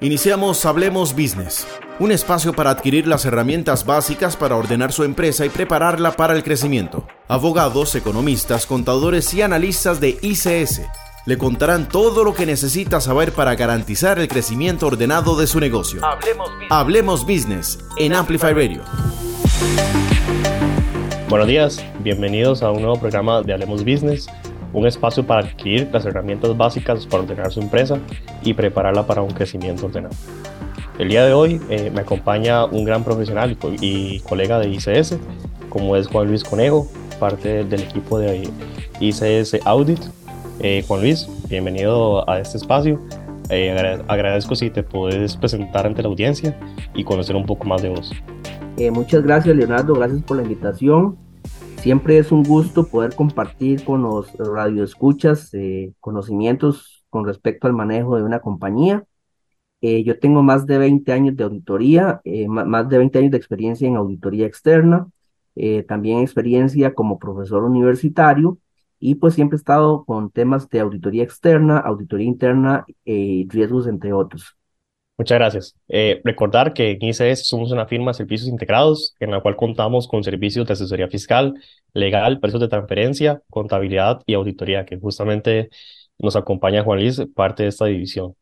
Iniciamos 0.00 0.64
Hablemos 0.64 1.12
Business, 1.12 1.66
un 1.98 2.12
espacio 2.12 2.52
para 2.52 2.70
adquirir 2.70 3.08
las 3.08 3.24
herramientas 3.24 3.84
básicas 3.84 4.36
para 4.36 4.54
ordenar 4.54 4.92
su 4.92 5.02
empresa 5.02 5.44
y 5.44 5.48
prepararla 5.48 6.12
para 6.12 6.34
el 6.34 6.44
crecimiento. 6.44 7.04
Abogados, 7.26 7.96
economistas, 7.96 8.64
contadores 8.64 9.34
y 9.34 9.42
analistas 9.42 9.98
de 9.98 10.16
ICS 10.22 10.82
le 11.26 11.36
contarán 11.36 11.88
todo 11.88 12.22
lo 12.22 12.32
que 12.32 12.46
necesita 12.46 13.00
saber 13.00 13.32
para 13.32 13.56
garantizar 13.56 14.20
el 14.20 14.28
crecimiento 14.28 14.86
ordenado 14.86 15.36
de 15.36 15.48
su 15.48 15.58
negocio. 15.58 16.00
Hablemos 16.70 17.26
Business, 17.26 17.80
en 17.96 18.14
Amplify 18.14 18.54
Radio. 18.54 18.82
Buenos 21.28 21.48
días, 21.48 21.84
bienvenidos 21.98 22.62
a 22.62 22.70
un 22.70 22.82
nuevo 22.82 23.00
programa 23.00 23.42
de 23.42 23.52
Hablemos 23.52 23.84
Business 23.84 24.28
un 24.72 24.86
espacio 24.86 25.26
para 25.26 25.46
adquirir 25.46 25.88
las 25.92 26.04
herramientas 26.04 26.56
básicas 26.56 27.06
para 27.06 27.22
ordenar 27.22 27.50
su 27.50 27.60
empresa 27.60 27.98
y 28.42 28.54
prepararla 28.54 29.06
para 29.06 29.22
un 29.22 29.30
crecimiento 29.30 29.86
ordenado. 29.86 30.14
El 30.98 31.08
día 31.08 31.24
de 31.24 31.32
hoy 31.32 31.60
eh, 31.70 31.92
me 31.94 32.00
acompaña 32.00 32.64
un 32.64 32.84
gran 32.84 33.04
profesional 33.04 33.56
y, 33.80 34.20
colega 34.20 34.58
de 34.58 34.68
ICS, 34.68 35.16
como 35.68 35.96
es 35.96 36.08
Juan 36.08 36.26
Luis 36.26 36.42
Conejo, 36.42 36.88
parte 37.20 37.64
del 37.64 37.82
equipo 37.82 38.18
de 38.18 38.50
ICS 39.00 39.58
Audit. 39.64 40.00
Eh, 40.60 40.84
Juan 40.88 41.02
Luis, 41.02 41.28
bienvenido 41.48 42.28
a 42.28 42.40
este 42.40 42.58
espacio. 42.58 43.00
Eh, 43.48 44.02
agradezco 44.08 44.56
si 44.56 44.70
te 44.70 44.82
puedes 44.82 45.36
presentar 45.36 45.86
ante 45.86 46.02
la 46.02 46.08
audiencia 46.08 46.58
y 46.94 47.04
conocer 47.04 47.36
un 47.36 47.46
poco 47.46 47.64
más 47.64 47.80
de 47.80 47.90
vos. 47.90 48.12
muchas 48.92 49.22
gracias, 49.22 49.54
Leonardo. 49.54 49.94
Gracias 49.94 50.22
por 50.22 50.36
la 50.36 50.42
invitación. 50.42 51.27
Siempre 51.80 52.18
es 52.18 52.32
un 52.32 52.42
gusto 52.42 52.88
poder 52.88 53.14
compartir 53.14 53.84
con 53.84 54.02
los 54.02 54.32
radioescuchas 54.36 55.54
eh, 55.54 55.94
conocimientos 56.00 57.04
con 57.08 57.24
respecto 57.24 57.68
al 57.68 57.72
manejo 57.72 58.16
de 58.16 58.24
una 58.24 58.40
compañía. 58.40 59.04
Eh, 59.80 60.02
yo 60.02 60.18
tengo 60.18 60.42
más 60.42 60.66
de 60.66 60.76
20 60.78 61.12
años 61.12 61.36
de 61.36 61.44
auditoría, 61.44 62.20
eh, 62.24 62.48
más 62.48 62.88
de 62.88 62.98
20 62.98 63.20
años 63.20 63.30
de 63.30 63.38
experiencia 63.38 63.86
en 63.86 63.96
auditoría 63.96 64.46
externa, 64.46 65.08
también 65.88 66.20
experiencia 66.20 66.94
como 66.94 67.18
profesor 67.18 67.64
universitario 67.64 68.58
y 69.00 69.16
pues 69.16 69.34
siempre 69.34 69.56
he 69.56 69.58
estado 69.58 70.04
con 70.04 70.30
temas 70.30 70.68
de 70.68 70.80
auditoría 70.80 71.24
externa, 71.24 71.78
auditoría 71.78 72.26
interna 72.28 72.86
y 73.04 73.48
riesgos, 73.48 73.88
entre 73.88 74.12
otros. 74.12 74.57
Muchas 75.18 75.36
gracias. 75.38 75.76
Eh, 75.88 76.20
recordar 76.22 76.72
que 76.72 76.92
en 76.92 77.02
ICS 77.02 77.48
somos 77.48 77.72
una 77.72 77.86
firma 77.86 78.12
de 78.12 78.14
servicios 78.18 78.48
integrados 78.48 79.16
en 79.18 79.32
la 79.32 79.40
cual 79.40 79.56
contamos 79.56 80.06
con 80.06 80.22
servicios 80.22 80.66
de 80.68 80.74
asesoría 80.74 81.08
fiscal, 81.08 81.54
legal, 81.92 82.38
precios 82.38 82.60
de 82.60 82.68
transferencia, 82.68 83.42
contabilidad 83.50 84.22
y 84.26 84.34
auditoría, 84.34 84.86
que 84.86 84.96
justamente 84.96 85.70
nos 86.18 86.36
acompaña 86.36 86.84
Juan 86.84 87.00
Luis, 87.00 87.20
parte 87.34 87.64
de 87.64 87.70
esta 87.70 87.86
división. 87.86 88.36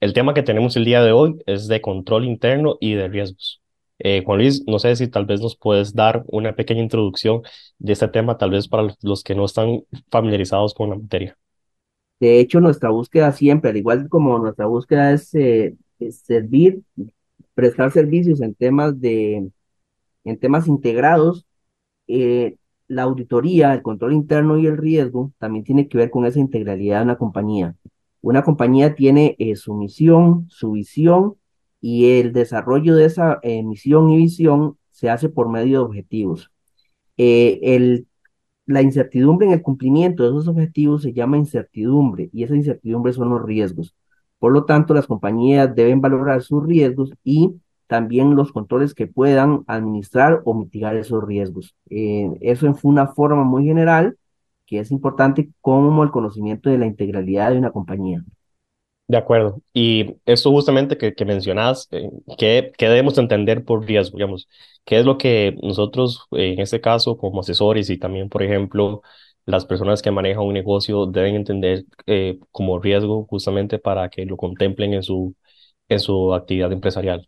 El 0.00 0.12
tema 0.12 0.34
que 0.34 0.42
tenemos 0.42 0.76
el 0.76 0.84
día 0.84 1.02
de 1.02 1.12
hoy 1.12 1.42
es 1.46 1.66
de 1.66 1.80
control 1.80 2.26
interno 2.26 2.76
y 2.78 2.92
de 2.92 3.08
riesgos. 3.08 3.62
Eh, 3.98 4.22
Juan 4.24 4.38
Luis, 4.38 4.62
no 4.66 4.78
sé 4.78 4.96
si 4.96 5.08
tal 5.08 5.24
vez 5.24 5.40
nos 5.40 5.56
puedes 5.56 5.94
dar 5.94 6.24
una 6.26 6.54
pequeña 6.54 6.82
introducción 6.82 7.40
de 7.78 7.94
este 7.94 8.06
tema, 8.06 8.36
tal 8.36 8.50
vez 8.50 8.68
para 8.68 8.94
los 9.00 9.22
que 9.22 9.34
no 9.34 9.46
están 9.46 9.82
familiarizados 10.10 10.74
con 10.74 10.90
la 10.90 10.96
materia. 10.96 11.38
De 12.20 12.38
hecho, 12.38 12.60
nuestra 12.60 12.90
búsqueda 12.90 13.32
siempre, 13.32 13.70
al 13.70 13.78
igual 13.78 14.08
como 14.10 14.38
nuestra 14.38 14.66
búsqueda 14.66 15.12
es 15.12 15.34
eh, 15.34 15.74
servir, 16.10 16.82
prestar 17.54 17.90
servicios 17.92 18.40
en 18.40 18.54
temas 18.54 19.00
de, 19.00 19.50
en 20.24 20.38
temas 20.38 20.68
integrados, 20.68 21.46
eh, 22.06 22.56
la 22.88 23.02
auditoría, 23.02 23.74
el 23.74 23.82
control 23.82 24.14
interno 24.14 24.58
y 24.58 24.66
el 24.66 24.78
riesgo 24.78 25.32
también 25.38 25.64
tiene 25.64 25.88
que 25.88 25.98
ver 25.98 26.10
con 26.10 26.24
esa 26.26 26.38
integralidad 26.38 26.98
de 26.98 27.04
una 27.04 27.18
compañía. 27.18 27.76
Una 28.20 28.42
compañía 28.42 28.94
tiene 28.94 29.36
eh, 29.38 29.56
su 29.56 29.74
misión, 29.74 30.46
su 30.50 30.72
visión 30.72 31.36
y 31.80 32.18
el 32.18 32.32
desarrollo 32.32 32.94
de 32.96 33.04
esa 33.06 33.38
eh, 33.42 33.62
misión 33.62 34.10
y 34.10 34.16
visión 34.16 34.78
se 34.90 35.10
hace 35.10 35.28
por 35.28 35.48
medio 35.48 35.78
de 35.80 35.84
objetivos. 35.84 36.50
el, 37.16 38.06
la 38.66 38.82
incertidumbre 38.82 39.46
en 39.46 39.54
el 39.54 39.62
cumplimiento 39.62 40.22
de 40.22 40.30
esos 40.30 40.48
objetivos 40.48 41.02
se 41.02 41.12
llama 41.12 41.38
incertidumbre 41.38 42.30
y 42.32 42.44
esa 42.44 42.54
incertidumbre 42.54 43.12
son 43.12 43.30
los 43.30 43.42
riesgos. 43.42 43.94
Por 44.38 44.52
lo 44.52 44.64
tanto, 44.64 44.94
las 44.94 45.06
compañías 45.06 45.74
deben 45.74 46.00
valorar 46.00 46.42
sus 46.42 46.64
riesgos 46.64 47.12
y 47.24 47.54
también 47.86 48.36
los 48.36 48.52
controles 48.52 48.94
que 48.94 49.06
puedan 49.06 49.64
administrar 49.66 50.42
o 50.44 50.54
mitigar 50.54 50.96
esos 50.96 51.24
riesgos. 51.26 51.74
Eh, 51.90 52.30
eso 52.40 52.72
fue 52.74 52.90
una 52.90 53.08
forma 53.08 53.44
muy 53.44 53.64
general 53.64 54.16
que 54.66 54.80
es 54.80 54.90
importante 54.90 55.48
como 55.62 56.02
el 56.04 56.10
conocimiento 56.10 56.68
de 56.68 56.78
la 56.78 56.86
integralidad 56.86 57.50
de 57.50 57.58
una 57.58 57.72
compañía. 57.72 58.22
De 59.08 59.16
acuerdo. 59.16 59.62
Y 59.72 60.16
eso 60.26 60.50
justamente 60.50 60.98
que, 60.98 61.14
que 61.14 61.24
mencionas, 61.24 61.88
eh, 61.92 62.10
¿qué, 62.36 62.72
debemos 62.78 63.16
entender 63.16 63.64
por 63.64 63.86
riesgo? 63.86 64.18
Digamos, 64.18 64.46
¿qué 64.84 64.98
es 64.98 65.06
lo 65.06 65.16
que 65.16 65.56
nosotros, 65.62 66.26
en 66.32 66.60
este 66.60 66.82
caso, 66.82 67.16
como 67.16 67.40
asesores 67.40 67.88
y 67.88 67.96
también, 67.96 68.28
por 68.28 68.42
ejemplo, 68.42 69.00
las 69.48 69.64
personas 69.64 70.02
que 70.02 70.10
manejan 70.10 70.44
un 70.44 70.52
negocio 70.52 71.06
deben 71.06 71.34
entender 71.34 71.86
eh, 72.06 72.38
como 72.52 72.78
riesgo 72.78 73.24
justamente 73.24 73.78
para 73.78 74.10
que 74.10 74.26
lo 74.26 74.36
contemplen 74.36 74.92
en 74.92 75.02
su, 75.02 75.34
en 75.88 76.00
su 76.00 76.34
actividad 76.34 76.70
empresarial? 76.70 77.26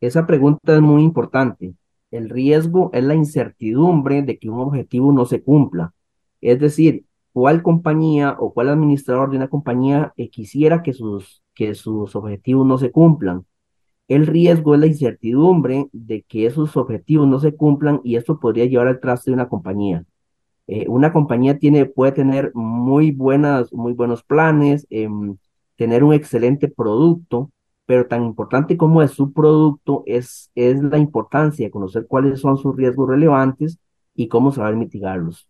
Esa 0.00 0.26
pregunta 0.26 0.74
es 0.74 0.80
muy 0.80 1.02
importante. 1.02 1.74
El 2.10 2.30
riesgo 2.30 2.88
es 2.94 3.04
la 3.04 3.14
incertidumbre 3.14 4.22
de 4.22 4.38
que 4.38 4.48
un 4.48 4.60
objetivo 4.60 5.12
no 5.12 5.26
se 5.26 5.42
cumpla. 5.42 5.92
Es 6.40 6.58
decir, 6.60 7.04
cuál 7.34 7.62
compañía 7.62 8.36
o 8.38 8.54
cuál 8.54 8.70
administrador 8.70 9.30
de 9.30 9.36
una 9.36 9.48
compañía 9.48 10.14
eh, 10.16 10.30
quisiera 10.30 10.82
que 10.82 10.94
sus, 10.94 11.42
que 11.54 11.74
sus 11.74 12.16
objetivos 12.16 12.66
no 12.66 12.78
se 12.78 12.90
cumplan. 12.90 13.44
El 14.08 14.26
riesgo 14.26 14.74
es 14.74 14.80
la 14.80 14.86
incertidumbre 14.86 15.88
de 15.92 16.22
que 16.22 16.46
esos 16.46 16.74
objetivos 16.78 17.28
no 17.28 17.38
se 17.38 17.54
cumplan 17.54 18.00
y 18.02 18.16
esto 18.16 18.40
podría 18.40 18.64
llevar 18.64 18.88
al 18.88 19.00
traste 19.00 19.30
de 19.30 19.34
una 19.34 19.48
compañía. 19.50 20.06
Eh, 20.66 20.86
una 20.88 21.12
compañía 21.12 21.58
tiene, 21.58 21.86
puede 21.86 22.12
tener 22.12 22.50
muy, 22.54 23.10
buenas, 23.10 23.72
muy 23.72 23.92
buenos 23.92 24.22
planes, 24.22 24.86
em, 24.90 25.36
tener 25.76 26.04
un 26.04 26.14
excelente 26.14 26.68
producto, 26.68 27.50
pero 27.86 28.06
tan 28.06 28.24
importante 28.24 28.76
como 28.76 29.02
es 29.02 29.10
su 29.12 29.32
producto 29.32 30.02
es, 30.06 30.50
es 30.54 30.82
la 30.82 30.98
importancia 30.98 31.66
de 31.66 31.70
conocer 31.70 32.06
cuáles 32.08 32.40
son 32.40 32.56
sus 32.56 32.76
riesgos 32.76 33.08
relevantes 33.08 33.78
y 34.14 34.28
cómo 34.28 34.52
saber 34.52 34.76
mitigarlos. 34.76 35.48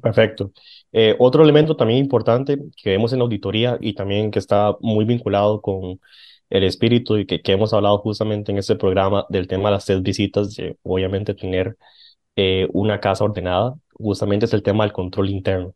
Perfecto. 0.00 0.52
Eh, 0.92 1.16
otro 1.18 1.42
elemento 1.42 1.76
también 1.76 1.98
importante 1.98 2.56
que 2.80 2.90
vemos 2.90 3.12
en 3.12 3.18
la 3.18 3.24
auditoría 3.24 3.76
y 3.80 3.94
también 3.94 4.30
que 4.30 4.38
está 4.38 4.76
muy 4.80 5.04
vinculado 5.04 5.60
con 5.60 6.00
el 6.48 6.64
espíritu 6.64 7.16
y 7.16 7.26
que, 7.26 7.42
que 7.42 7.52
hemos 7.52 7.72
hablado 7.72 7.98
justamente 7.98 8.52
en 8.52 8.58
este 8.58 8.76
programa 8.76 9.26
del 9.28 9.48
tema 9.48 9.68
de 9.68 9.74
las 9.74 9.86
tres 9.86 10.02
visitas, 10.02 10.54
de 10.54 10.76
obviamente 10.82 11.34
tener 11.34 11.76
eh, 12.36 12.68
una 12.72 13.00
casa 13.00 13.24
ordenada, 13.24 13.74
justamente 14.00 14.46
es 14.46 14.54
el 14.54 14.62
tema 14.62 14.84
del 14.84 14.92
control 14.92 15.30
interno. 15.30 15.74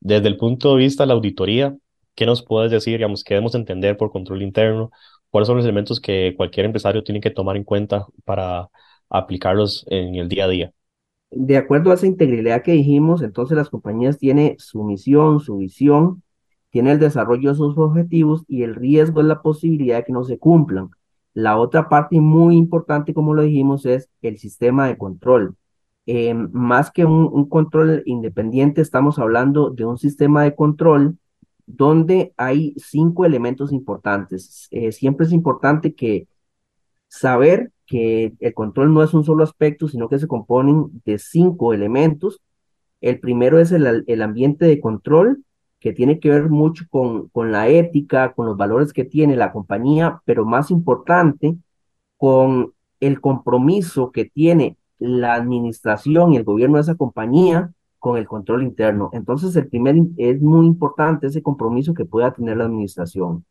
Desde 0.00 0.28
el 0.28 0.36
punto 0.36 0.74
de 0.74 0.78
vista 0.84 1.04
de 1.04 1.08
la 1.08 1.14
auditoría, 1.14 1.76
¿qué 2.14 2.26
nos 2.26 2.42
puedes 2.44 2.70
decir, 2.70 2.98
digamos, 2.98 3.24
qué 3.24 3.34
debemos 3.34 3.54
entender 3.54 3.96
por 3.96 4.10
control 4.10 4.42
interno? 4.42 4.90
¿Cuáles 5.30 5.46
son 5.46 5.56
los 5.56 5.64
elementos 5.66 6.00
que 6.00 6.34
cualquier 6.36 6.66
empresario 6.66 7.04
tiene 7.04 7.20
que 7.20 7.30
tomar 7.30 7.56
en 7.56 7.64
cuenta 7.64 8.06
para 8.24 8.68
aplicarlos 9.08 9.84
en 9.88 10.14
el 10.16 10.28
día 10.28 10.44
a 10.46 10.48
día? 10.48 10.72
De 11.30 11.56
acuerdo 11.56 11.90
a 11.90 11.94
esa 11.94 12.06
integridad 12.06 12.62
que 12.62 12.72
dijimos, 12.72 13.22
entonces 13.22 13.56
las 13.56 13.70
compañías 13.70 14.18
tienen 14.18 14.56
su 14.58 14.82
misión, 14.82 15.40
su 15.40 15.58
visión, 15.58 16.22
tiene 16.70 16.92
el 16.92 16.98
desarrollo 16.98 17.50
de 17.50 17.56
sus 17.56 17.76
objetivos 17.78 18.44
y 18.48 18.62
el 18.62 18.74
riesgo 18.74 19.20
es 19.20 19.26
la 19.26 19.42
posibilidad 19.42 19.98
de 19.98 20.04
que 20.04 20.12
no 20.12 20.24
se 20.24 20.38
cumplan. 20.38 20.90
La 21.34 21.56
otra 21.58 21.88
parte 21.88 22.20
muy 22.20 22.56
importante, 22.56 23.14
como 23.14 23.34
lo 23.34 23.42
dijimos, 23.42 23.86
es 23.86 24.10
el 24.22 24.38
sistema 24.38 24.88
de 24.88 24.98
control. 24.98 25.56
Eh, 26.12 26.34
más 26.34 26.90
que 26.90 27.04
un, 27.04 27.48
control 27.48 28.02
independiente, 28.04 28.80
estamos 28.80 29.20
hablando 29.20 29.70
de 29.70 29.84
un 29.84 29.96
sistema 29.96 30.42
de 30.42 30.56
control 30.56 31.18
donde 31.66 32.34
hay 32.36 32.74
cinco 32.78 33.24
elementos 33.24 33.72
importantes. 33.72 34.66
Eh, 34.72 34.90
siempre 34.90 35.26
es 35.26 35.32
importante 35.32 35.94
que 35.94 36.26
saber 37.06 37.70
que 37.86 38.34
el 38.40 38.54
control 38.54 38.92
no 38.92 39.04
es 39.04 39.14
un 39.14 39.22
solo 39.22 39.44
aspecto, 39.44 39.86
sino 39.86 40.08
que 40.08 40.18
se 40.18 40.26
componen 40.26 41.00
de 41.04 41.20
cinco 41.20 41.74
elementos. 41.74 42.40
El 43.00 43.20
primero 43.20 43.60
es 43.60 43.70
el, 43.70 44.02
el 44.08 44.22
ambiente 44.22 44.64
de 44.64 44.80
control, 44.80 45.44
que 45.78 45.92
tiene 45.92 46.18
que 46.18 46.30
ver 46.30 46.48
mucho 46.50 46.86
con, 46.90 47.28
con 47.28 47.52
la 47.52 47.68
ética, 47.68 48.32
con 48.32 48.46
los 48.46 48.56
valores 48.56 48.92
que 48.92 49.04
tiene 49.04 49.36
la 49.36 49.52
compañía, 49.52 50.20
pero 50.24 50.44
más 50.44 50.72
importante, 50.72 51.56
con 52.16 52.74
el 52.98 53.20
compromiso 53.20 54.10
que 54.10 54.24
tiene 54.24 54.76
la 55.00 55.34
administración 55.34 56.32
y 56.32 56.38
el 56.38 56.44
gobierno 56.44 56.76
de 56.76 56.82
esa 56.82 56.96
compañía 56.96 57.72
con 57.98 58.16
el 58.18 58.26
control 58.28 58.62
interno. 58.64 59.10
Entonces, 59.12 59.56
el 59.56 59.68
primer 59.68 59.96
es 60.16 60.40
muy 60.42 60.66
importante 60.66 61.26
ese 61.28 61.42
compromiso 61.42 61.94
que 61.94 62.04
pueda 62.06 62.32
tener 62.32 62.56
la 62.58 62.64
administración. 62.66 63.44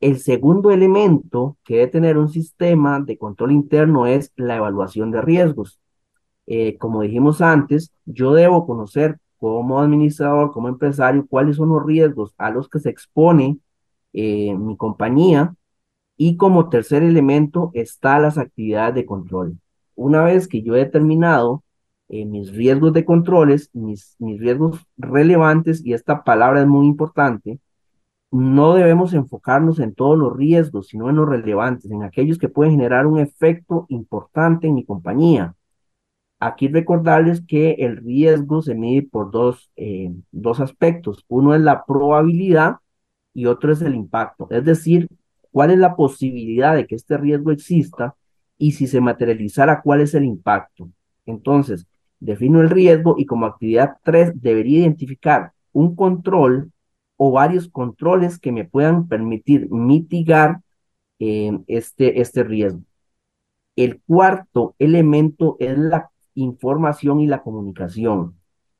El 0.00 0.18
segundo 0.18 0.70
elemento 0.72 1.56
que 1.64 1.76
debe 1.76 1.86
tener 1.88 2.18
un 2.18 2.28
sistema 2.28 3.00
de 3.00 3.16
control 3.18 3.52
interno 3.52 4.06
es 4.06 4.32
la 4.36 4.56
evaluación 4.56 5.10
de 5.12 5.22
riesgos. 5.22 5.80
Eh, 6.46 6.76
como 6.78 7.02
dijimos 7.02 7.40
antes, 7.40 7.92
yo 8.04 8.34
debo 8.34 8.66
conocer 8.66 9.18
como 9.38 9.80
administrador, 9.80 10.52
como 10.52 10.68
empresario, 10.68 11.26
cuáles 11.28 11.56
son 11.56 11.70
los 11.70 11.84
riesgos 11.86 12.34
a 12.38 12.50
los 12.50 12.68
que 12.68 12.80
se 12.80 12.90
expone 12.90 13.58
eh, 14.12 14.54
mi 14.56 14.76
compañía 14.76 15.54
Y 16.16 16.36
como 16.38 16.70
tercer 16.70 17.02
elemento 17.04 17.70
está 17.74 18.18
las 18.20 18.38
actividades 18.38 18.94
de 18.96 19.06
control. 19.06 19.58
Una 19.94 20.22
vez 20.24 20.48
que 20.48 20.62
yo 20.62 20.74
he 20.76 20.80
determinado 20.80 21.64
eh, 22.08 22.24
mis 22.26 22.52
riesgos 22.52 22.92
de 22.92 23.04
controles, 23.04 23.70
mis, 23.72 24.16
mis 24.18 24.40
riesgos 24.40 24.80
relevantes, 24.96 25.84
y 25.84 25.94
esta 25.94 26.24
palabra 26.24 26.60
es 26.60 26.66
muy 26.66 26.86
importante, 26.86 27.60
no 28.32 28.74
debemos 28.74 29.14
enfocarnos 29.14 29.78
en 29.78 29.94
todos 29.94 30.18
los 30.18 30.36
riesgos, 30.36 30.88
sino 30.88 31.10
en 31.10 31.16
los 31.16 31.28
relevantes, 31.28 31.90
en 31.90 32.02
aquellos 32.02 32.38
que 32.38 32.48
pueden 32.48 32.72
generar 32.72 33.06
un 33.06 33.18
efecto 33.18 33.86
importante 33.90 34.66
en 34.68 34.74
mi 34.74 34.84
compañía. 34.84 35.54
Aquí 36.40 36.68
recordarles 36.68 37.42
que 37.46 37.72
el 37.74 37.98
riesgo 37.98 38.62
se 38.62 38.74
mide 38.74 39.02
por 39.02 39.30
dos, 39.30 39.70
eh, 39.76 40.12
dos 40.32 40.60
aspectos. 40.60 41.24
Uno 41.28 41.54
es 41.54 41.60
la 41.60 41.84
probabilidad 41.84 42.76
y 43.34 43.46
otro 43.46 43.72
es 43.72 43.82
el 43.82 43.94
impacto. 43.94 44.48
Es 44.50 44.64
decir, 44.64 45.08
cuál 45.52 45.70
es 45.70 45.78
la 45.78 45.94
posibilidad 45.96 46.74
de 46.74 46.86
que 46.86 46.96
este 46.96 47.16
riesgo 47.18 47.52
exista 47.52 48.16
y 48.62 48.70
si 48.70 48.86
se 48.86 49.00
materializara, 49.00 49.82
cuál 49.82 50.02
es 50.02 50.14
el 50.14 50.24
impacto. 50.24 50.88
Entonces, 51.26 51.84
defino 52.20 52.60
el 52.60 52.70
riesgo 52.70 53.16
y 53.18 53.26
como 53.26 53.46
actividad 53.46 53.96
3 54.04 54.40
debería 54.40 54.82
identificar 54.82 55.50
un 55.72 55.96
control 55.96 56.70
o 57.16 57.32
varios 57.32 57.68
controles 57.68 58.38
que 58.38 58.52
me 58.52 58.64
puedan 58.64 59.08
permitir 59.08 59.68
mitigar 59.68 60.60
eh, 61.18 61.58
este, 61.66 62.20
este 62.20 62.44
riesgo. 62.44 62.82
El 63.74 64.00
cuarto 64.06 64.76
elemento 64.78 65.56
es 65.58 65.76
la 65.76 66.12
información 66.34 67.18
y 67.18 67.26
la 67.26 67.42
comunicación. 67.42 68.36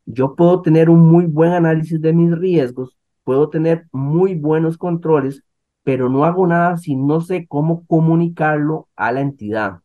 Yo 0.06 0.36
puedo 0.36 0.62
tener 0.62 0.90
un 0.90 1.00
muy 1.00 1.26
buen 1.26 1.50
análisis 1.50 2.00
de 2.00 2.12
mis 2.12 2.30
riesgos, 2.38 2.96
puedo 3.24 3.48
tener 3.50 3.88
muy 3.90 4.36
buenos 4.36 4.78
controles, 4.78 5.42
pero 5.84 6.08
no 6.08 6.24
hago 6.24 6.46
nada 6.46 6.76
si 6.78 6.96
no 6.96 7.20
sé 7.20 7.46
cómo 7.48 7.86
comunicarlo 7.86 8.88
a 8.96 9.12
la 9.12 9.20
entidad. 9.20 9.80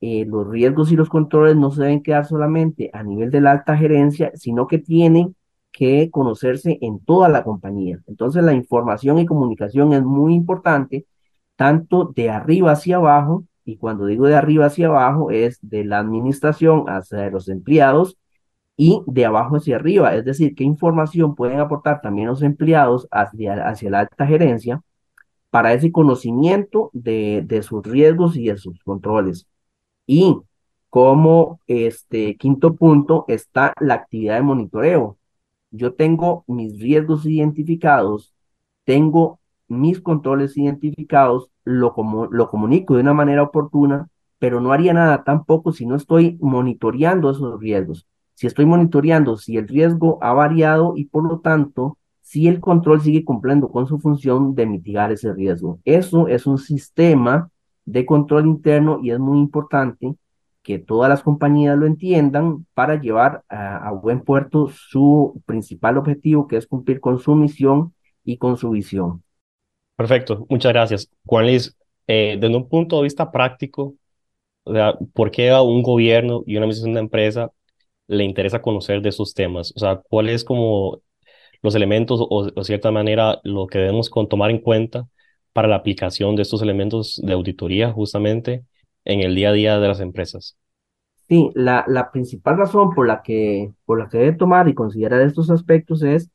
Eh, 0.00 0.24
los 0.26 0.46
riesgos 0.48 0.92
y 0.92 0.96
los 0.96 1.08
controles 1.08 1.56
no 1.56 1.70
se 1.72 1.82
deben 1.82 2.02
quedar 2.02 2.24
solamente 2.26 2.90
a 2.92 3.02
nivel 3.02 3.30
de 3.30 3.40
la 3.40 3.52
alta 3.52 3.76
gerencia, 3.76 4.30
sino 4.34 4.66
que 4.68 4.78
tienen 4.78 5.34
que 5.72 6.10
conocerse 6.10 6.78
en 6.82 7.00
toda 7.00 7.28
la 7.28 7.44
compañía. 7.44 8.00
Entonces 8.06 8.42
la 8.44 8.52
información 8.54 9.18
y 9.18 9.26
comunicación 9.26 9.92
es 9.92 10.02
muy 10.04 10.34
importante, 10.34 11.06
tanto 11.56 12.12
de 12.14 12.30
arriba 12.30 12.72
hacia 12.72 12.96
abajo 12.96 13.44
y 13.64 13.76
cuando 13.76 14.06
digo 14.06 14.26
de 14.26 14.36
arriba 14.36 14.66
hacia 14.66 14.86
abajo 14.88 15.30
es 15.30 15.58
de 15.62 15.84
la 15.84 15.98
administración 15.98 16.84
hacia 16.88 17.30
los 17.30 17.48
empleados 17.48 18.18
y 18.76 19.02
de 19.06 19.26
abajo 19.26 19.56
hacia 19.56 19.76
arriba, 19.76 20.14
es 20.14 20.24
decir, 20.24 20.54
qué 20.54 20.64
información 20.64 21.34
pueden 21.34 21.60
aportar 21.60 22.00
también 22.00 22.28
los 22.28 22.42
empleados 22.42 23.08
hacia, 23.10 23.68
hacia 23.68 23.90
la 23.90 24.00
alta 24.00 24.26
gerencia 24.26 24.82
para 25.50 25.72
ese 25.72 25.92
conocimiento 25.92 26.90
de, 26.92 27.42
de 27.46 27.62
sus 27.62 27.82
riesgos 27.84 28.36
y 28.36 28.46
de 28.48 28.58
sus 28.58 28.78
controles. 28.82 29.46
Y 30.06 30.38
como 30.90 31.60
este 31.66 32.36
quinto 32.36 32.74
punto 32.76 33.24
está 33.28 33.72
la 33.80 33.94
actividad 33.94 34.36
de 34.36 34.42
monitoreo. 34.42 35.18
Yo 35.70 35.94
tengo 35.94 36.44
mis 36.46 36.78
riesgos 36.80 37.26
identificados, 37.26 38.32
tengo 38.84 39.40
mis 39.68 40.00
controles 40.00 40.56
identificados, 40.56 41.50
lo, 41.64 41.92
como, 41.92 42.26
lo 42.26 42.48
comunico 42.48 42.94
de 42.94 43.02
una 43.02 43.14
manera 43.14 43.42
oportuna, 43.42 44.08
pero 44.38 44.60
no 44.60 44.72
haría 44.72 44.94
nada 44.94 45.24
tampoco 45.24 45.72
si 45.72 45.84
no 45.86 45.96
estoy 45.96 46.38
monitoreando 46.40 47.30
esos 47.30 47.60
riesgos. 47.60 48.06
Si 48.34 48.46
estoy 48.46 48.66
monitoreando 48.66 49.36
si 49.36 49.56
el 49.56 49.68
riesgo 49.68 50.18
ha 50.22 50.32
variado 50.32 50.94
y 50.96 51.06
por 51.06 51.24
lo 51.28 51.40
tanto 51.40 51.98
si 52.28 52.46
el 52.46 52.60
control 52.60 53.00
sigue 53.00 53.24
cumpliendo 53.24 53.70
con 53.70 53.86
su 53.86 53.98
función 53.98 54.54
de 54.54 54.66
mitigar 54.66 55.10
ese 55.10 55.32
riesgo. 55.32 55.80
Eso 55.86 56.28
es 56.28 56.46
un 56.46 56.58
sistema 56.58 57.48
de 57.86 58.04
control 58.04 58.46
interno 58.46 59.00
y 59.02 59.12
es 59.12 59.18
muy 59.18 59.38
importante 59.38 60.14
que 60.62 60.78
todas 60.78 61.08
las 61.08 61.22
compañías 61.22 61.78
lo 61.78 61.86
entiendan 61.86 62.66
para 62.74 63.00
llevar 63.00 63.44
a, 63.48 63.90
buen 63.92 64.20
puerto 64.20 64.68
su 64.68 65.40
principal 65.46 65.96
objetivo, 65.96 66.46
que 66.46 66.58
es 66.58 66.66
cumplir 66.66 67.00
con 67.00 67.18
su 67.18 67.34
misión 67.34 67.94
y 68.22 68.36
con 68.36 68.58
su 68.58 68.68
visión. 68.68 69.22
Perfecto, 69.96 70.44
muchas 70.50 70.74
gracias. 70.74 71.10
Juan 71.24 71.46
Luis, 71.46 71.74
eh, 72.06 72.36
desde 72.38 72.54
un 72.54 72.68
punto 72.68 72.96
de 72.96 73.04
vista 73.04 73.32
práctico, 73.32 73.94
o 74.64 74.74
sea, 74.74 74.98
¿por 75.14 75.30
qué 75.30 75.48
a 75.48 75.62
un 75.62 75.82
gobierno 75.82 76.42
y 76.44 76.58
una 76.58 76.66
misión 76.66 76.92
de 76.92 77.00
empresa 77.00 77.50
le 78.06 78.24
interesa 78.24 78.60
conocer 78.60 79.00
de 79.00 79.08
esos 79.08 79.32
temas? 79.32 79.72
O 79.74 79.78
sea, 79.78 80.02
¿cuáles 80.10 80.44
como 80.44 81.00
los 81.62 81.74
elementos 81.74 82.20
o, 82.28 82.50
de 82.50 82.64
cierta 82.64 82.90
manera 82.90 83.40
lo 83.44 83.66
que 83.66 83.78
debemos 83.78 84.10
con 84.10 84.28
tomar 84.28 84.50
en 84.50 84.58
cuenta 84.58 85.06
para 85.52 85.68
la 85.68 85.76
aplicación 85.76 86.36
de 86.36 86.42
estos 86.42 86.62
elementos 86.62 87.20
de 87.24 87.32
auditoría 87.32 87.92
justamente 87.92 88.64
en 89.04 89.20
el 89.20 89.34
día 89.34 89.50
a 89.50 89.52
día 89.52 89.78
de 89.78 89.88
las 89.88 90.00
empresas? 90.00 90.56
Sí, 91.28 91.50
la, 91.54 92.10
principal 92.10 92.56
razón 92.56 92.94
por 92.94 93.06
la 93.06 93.22
que, 93.22 93.72
por 93.84 93.98
la 93.98 94.08
que 94.08 94.18
debe 94.18 94.32
tomar 94.36 94.68
y 94.68 94.74
considerar 94.74 95.20
estos 95.20 95.50
aspectos 95.50 96.02
es 96.02 96.30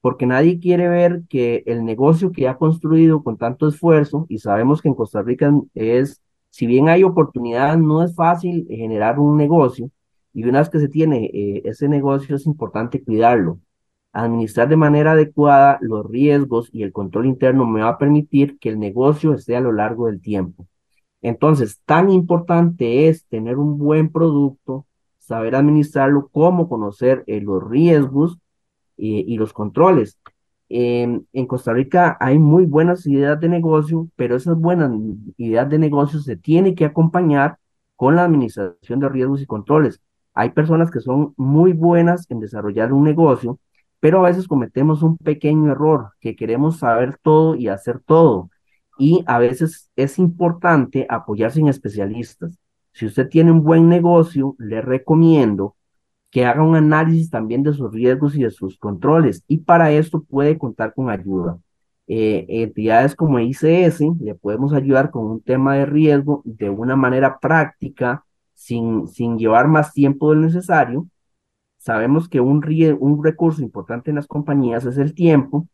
porque 0.00 0.26
nadie 0.26 0.58
quiere 0.58 0.88
ver 0.88 1.22
que 1.28 1.62
el 1.66 1.84
negocio 1.84 2.32
que 2.32 2.48
ha 2.48 2.58
construido 2.58 3.22
con 3.22 3.38
tanto 3.38 3.68
esfuerzo, 3.68 4.26
y 4.28 4.38
sabemos 4.38 4.82
que 4.82 4.88
en 4.88 4.94
Costa 4.94 5.22
Rica 5.22 5.52
es, 5.74 6.22
si 6.50 6.66
bien 6.66 6.88
hay 6.88 7.04
oportunidad, 7.04 7.76
no 7.78 8.02
es 8.02 8.14
fácil 8.14 8.66
generar 8.68 9.18
un 9.20 9.36
negocio, 9.36 9.90
y 10.34 10.44
una 10.44 10.60
vez 10.60 10.70
que 10.70 10.80
se 10.80 10.88
tiene 10.88 11.26
eh, 11.32 11.62
ese 11.64 11.88
negocio 11.88 12.36
es 12.36 12.46
importante 12.46 13.02
cuidarlo. 13.02 13.60
Administrar 14.12 14.68
de 14.68 14.76
manera 14.76 15.12
adecuada 15.12 15.78
los 15.80 16.08
riesgos 16.08 16.68
y 16.72 16.82
el 16.82 16.92
control 16.92 17.26
interno 17.26 17.66
me 17.66 17.82
va 17.82 17.90
a 17.90 17.98
permitir 17.98 18.58
que 18.58 18.68
el 18.68 18.78
negocio 18.78 19.32
esté 19.34 19.56
a 19.56 19.60
lo 19.60 19.72
largo 19.72 20.06
del 20.06 20.20
tiempo. 20.20 20.66
Entonces, 21.22 21.80
tan 21.86 22.10
importante 22.10 23.08
es 23.08 23.26
tener 23.26 23.58
un 23.58 23.78
buen 23.78 24.10
producto, 24.10 24.86
saber 25.18 25.54
administrarlo, 25.54 26.28
cómo 26.32 26.68
conocer 26.68 27.24
eh, 27.26 27.40
los 27.40 27.62
riesgos 27.68 28.38
y 28.96 29.36
los 29.36 29.52
controles. 29.52 30.18
en 30.68 31.46
Costa 31.46 31.72
Rica 31.72 32.16
hay 32.20 32.38
muy 32.38 32.66
buenas 32.66 33.06
ideas 33.06 33.40
de 33.40 33.48
negocio, 33.48 34.08
pero 34.16 34.36
esas 34.36 34.56
buenas 34.56 34.92
ideas 35.36 35.68
de 35.68 35.78
negocio 35.78 36.20
se 36.20 36.36
tienen 36.36 36.74
que 36.74 36.84
acompañar 36.84 37.58
con 37.96 38.16
la 38.16 38.24
administración 38.24 39.00
de 39.00 39.08
riesgos 39.08 39.42
y 39.42 39.46
controles. 39.46 40.00
Hay 40.34 40.50
personas 40.50 40.90
que 40.90 41.00
son 41.00 41.34
muy 41.36 41.72
buenas 41.72 42.28
en 42.30 42.40
desarrollar 42.40 42.92
un 42.92 43.04
negocio, 43.04 43.58
pero 44.02 44.18
a 44.18 44.28
veces 44.28 44.48
cometemos 44.48 45.04
un 45.04 45.16
pequeño 45.16 45.70
error, 45.70 46.10
que 46.18 46.34
queremos 46.34 46.78
saber 46.80 47.18
todo 47.22 47.54
y 47.54 47.68
hacer 47.68 48.00
todo. 48.00 48.50
Y 48.98 49.22
a 49.28 49.38
veces 49.38 49.92
es 49.94 50.18
importante 50.18 51.06
apoyarse 51.08 51.60
en 51.60 51.68
especialistas. 51.68 52.58
Si 52.92 53.06
usted 53.06 53.28
tiene 53.28 53.52
un 53.52 53.62
buen 53.62 53.88
negocio, 53.88 54.56
le 54.58 54.82
recomiendo 54.82 55.76
que 56.32 56.44
haga 56.46 56.64
un 56.64 56.74
análisis 56.74 57.30
también 57.30 57.62
de 57.62 57.74
sus 57.74 57.92
riesgos 57.92 58.34
y 58.34 58.42
de 58.42 58.50
sus 58.50 58.76
controles. 58.76 59.44
Y 59.46 59.58
para 59.58 59.92
esto 59.92 60.24
puede 60.24 60.58
contar 60.58 60.94
con 60.94 61.08
ayuda. 61.08 61.60
Eh, 62.08 62.44
entidades 62.48 63.14
como 63.14 63.38
ICS 63.38 64.00
le 64.20 64.34
podemos 64.34 64.72
ayudar 64.72 65.12
con 65.12 65.26
un 65.26 65.40
tema 65.40 65.76
de 65.76 65.86
riesgo 65.86 66.42
de 66.44 66.70
una 66.70 66.96
manera 66.96 67.38
práctica, 67.38 68.24
sin, 68.54 69.06
sin 69.06 69.38
llevar 69.38 69.68
más 69.68 69.92
tiempo 69.92 70.30
del 70.30 70.40
necesario. 70.40 71.06
Sabemos 71.82 72.28
que 72.28 72.40
un, 72.40 72.62
recurso 72.62 73.60
importante 73.60 74.10
en 74.10 74.16
las 74.16 74.28
compañías 74.28 74.84
es 74.84 74.98
el 74.98 75.14
tiempo 75.14 75.66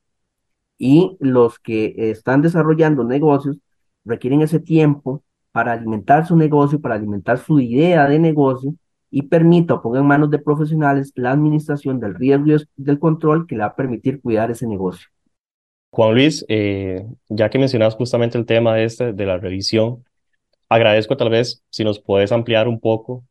y 0.79 1.19
los 1.21 1.59
que 1.59 1.95
están 1.99 2.41
desarrollando 2.41 3.05
negocios 3.05 3.59
requieren 4.07 4.41
ese 4.41 4.59
tiempo 4.59 5.23
para 5.53 5.73
alimentar 5.73 6.27
su 6.27 6.35
negocio, 6.35 6.81
para 6.81 6.95
alimentar 6.95 7.37
su 7.37 7.61
idea 7.61 8.09
de 8.09 8.19
negocio 8.19 8.75
y 9.11 9.25
permita 9.25 9.75
o 9.75 9.83
ponga 9.83 9.99
en 9.99 10.07
manos 10.07 10.31
de 10.31 10.39
profesionales 10.39 11.13
la 11.15 11.33
administración 11.33 12.01
del 12.01 12.15
riesgo 12.15 12.65
y 12.79 12.85
del 12.85 12.99
control 12.99 13.47
que 13.47 13.57
le 13.57 13.61
va 13.61 13.67
a 13.67 13.77
permitir 13.77 14.23
cuidar 14.23 14.51
ese 14.51 14.67
negocio. 14.67 15.09
Juan 15.91 16.15
Luis, 16.15 16.43
eh, 16.49 17.07
ya 17.29 17.51
que 17.51 17.59
mencionas 17.59 17.97
justamente 17.97 18.39
el 18.39 18.47
tema 18.47 18.81
este 18.81 19.13
de 19.13 19.27
la 19.27 19.37
revisión, 19.37 20.05
agradezco 20.71 21.19
tal 21.19 21.29
vez 21.29 21.63
si 21.69 21.85
nos 21.85 22.01
puedes 22.01 22.33
ampliar 22.33 22.67
un 22.67 22.81
poco 22.81 23.25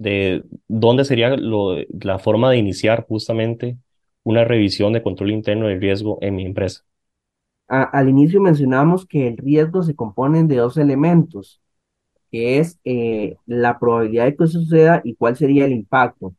de 0.00 0.44
dónde 0.68 1.04
sería 1.04 1.36
lo, 1.36 1.76
la 2.00 2.18
forma 2.18 2.50
de 2.50 2.56
iniciar 2.58 3.06
justamente 3.06 3.76
una 4.24 4.44
revisión 4.44 4.92
de 4.94 5.02
control 5.02 5.30
interno 5.30 5.66
del 5.68 5.80
riesgo 5.80 6.18
en 6.22 6.36
mi 6.36 6.46
empresa. 6.46 6.84
al 7.68 8.08
inicio 8.08 8.40
mencionamos 8.40 9.06
que 9.06 9.28
el 9.28 9.36
riesgo 9.36 9.82
se 9.82 9.94
compone 9.94 10.44
de 10.44 10.56
dos 10.56 10.76
elementos, 10.76 11.60
que 12.30 12.58
es 12.60 12.80
eh, 12.84 13.36
la 13.46 13.78
probabilidad 13.78 14.26
de 14.26 14.36
que 14.36 14.46
suceda 14.48 15.02
y 15.04 15.14
cuál 15.16 15.36
sería 15.36 15.66
el 15.66 15.72
impacto. 15.72 16.34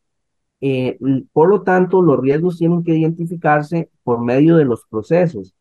Eh, 0.61 0.99
por 1.33 1.49
lo 1.49 1.63
tanto, 1.63 2.01
los 2.01 2.19
riesgos 2.21 2.57
tienen 2.59 2.83
que 2.83 2.95
identificarse 2.97 3.89
por 4.03 4.21
medio 4.23 4.57
de 4.57 4.65
los 4.65 4.85
procesos. 4.89 5.55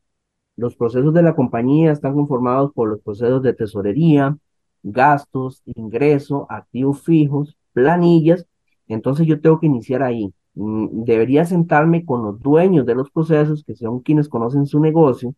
Los 0.57 0.77
procesos 0.77 1.15
de 1.15 1.23
la 1.23 1.35
compañía 1.37 1.93
están 1.93 2.15
conformados 2.15 2.73
por 2.75 2.89
los 2.91 3.01
procesos 3.03 3.43
de 3.43 3.55
tesorería, 3.55 4.37
gastos, 4.83 5.63
ingreso, 5.67 6.47
activos 6.51 7.03
fijos, 7.03 7.57
planillas. 7.73 8.47
Entonces 8.89 9.27
yo 9.27 9.41
tengo 9.41 9.61
que 9.61 9.67
iniciar 9.67 10.03
ahí. 10.03 10.33
Mm, 10.55 11.05
debería 11.05 11.45
sentarme 11.45 12.05
con 12.05 12.23
los 12.25 12.41
dueños 12.41 12.87
de 12.87 12.95
los 12.95 13.11
procesos, 13.11 13.65
que 13.65 13.75
son 13.77 14.01
quienes 14.01 14.29
conocen 14.29 14.67
su 14.67 14.81
negocio, 14.81 15.35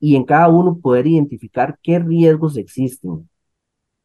y 0.00 0.16
en 0.16 0.24
cada 0.24 0.48
uno 0.48 0.78
poder 0.80 1.06
identificar 1.06 1.78
qué 1.82 1.98
riesgos 1.98 2.56
existen. 2.56 3.28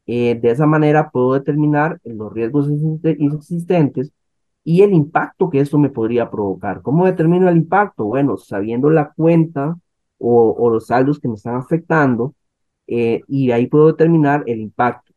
Eh, 0.06 0.38
de 0.40 0.50
esa 0.50 0.66
manera 0.66 1.10
puedo 1.10 1.34
determinar 1.34 1.98
los 2.04 2.32
riesgos 2.32 2.68
existentes 3.04 4.12
y 4.64 4.82
el 4.82 4.92
impacto 4.94 5.50
que 5.50 5.60
esto 5.60 5.78
me 5.78 5.90
podría 5.90 6.30
provocar. 6.30 6.82
¿Cómo 6.82 7.06
determino 7.06 7.48
el 7.48 7.56
impacto? 7.58 8.04
Bueno, 8.04 8.36
sabiendo 8.36 8.90
la 8.90 9.12
cuenta 9.14 9.76
o, 10.18 10.70
los 10.70 10.86
saldos 10.86 11.20
que 11.20 11.28
me 11.28 11.34
están 11.34 11.56
afectando, 11.56 12.34
eh, 12.86 13.22
y 13.28 13.50
ahí 13.50 13.66
puedo 13.66 13.88
determinar 13.88 14.44
el 14.46 14.60
impacto. 14.60 15.13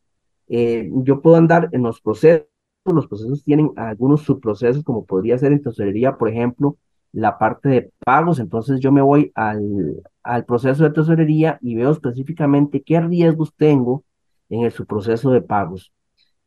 Eh, 0.50 0.89
yo 1.04 1.22
puedo 1.22 1.36
andar 1.36 1.70
en 1.72 1.84
los 1.84 2.01
procesos, 2.01 2.48
los 2.86 3.08
procesos 3.08 3.44
tienen 3.44 3.72
algunos 3.75 4.22
subprocesos, 4.22 4.84
como 4.84 5.06
podría 5.06 5.38
ser 5.38 5.51
en 5.51 5.62
tesorería, 5.62 6.18
por 6.18 6.30
ejemplo, 6.30 6.77
la 7.12 7.38
parte 7.38 7.70
de 7.70 7.92
pagos, 8.06 8.39
entonces 8.39 8.80
yo 8.80 8.92
me 8.92 9.01
voy 9.01 9.32
al, 9.36 10.04
al 10.24 10.46
proceso 10.46 10.84
de 10.84 10.92
tesorería 10.92 11.58
y 11.62 11.75
veo 11.75 11.92
específicamente 11.92 12.84
qué 12.84 13.00
riesgos 13.01 13.54
tengo 13.56 14.04
en 14.50 14.62
el 14.63 14.72
subproceso 14.72 15.32
de 15.32 15.42
pagos. 15.42 15.92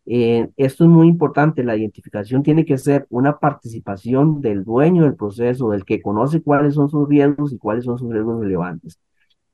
Eh, 0.06 0.48
esto 0.56 0.84
es 0.84 0.90
muy 0.90 1.08
importante, 1.08 1.62
la 1.62 1.76
identificación 1.76 2.42
tiene 2.42 2.64
que 2.64 2.78
ser 2.78 3.06
una 3.10 3.38
participación 3.38 4.40
del 4.40 4.64
dueño 4.64 5.04
del 5.04 5.14
proceso, 5.14 5.70
del 5.70 5.84
que 5.84 6.02
conoce 6.02 6.42
cuáles 6.42 6.74
son 6.74 6.88
sus 6.88 7.08
riesgos 7.08 7.52
y 7.52 7.58
cuáles 7.58 7.84
son 7.84 7.98
sus 7.98 8.10
riesgos 8.10 8.40
relevantes. 8.40 8.98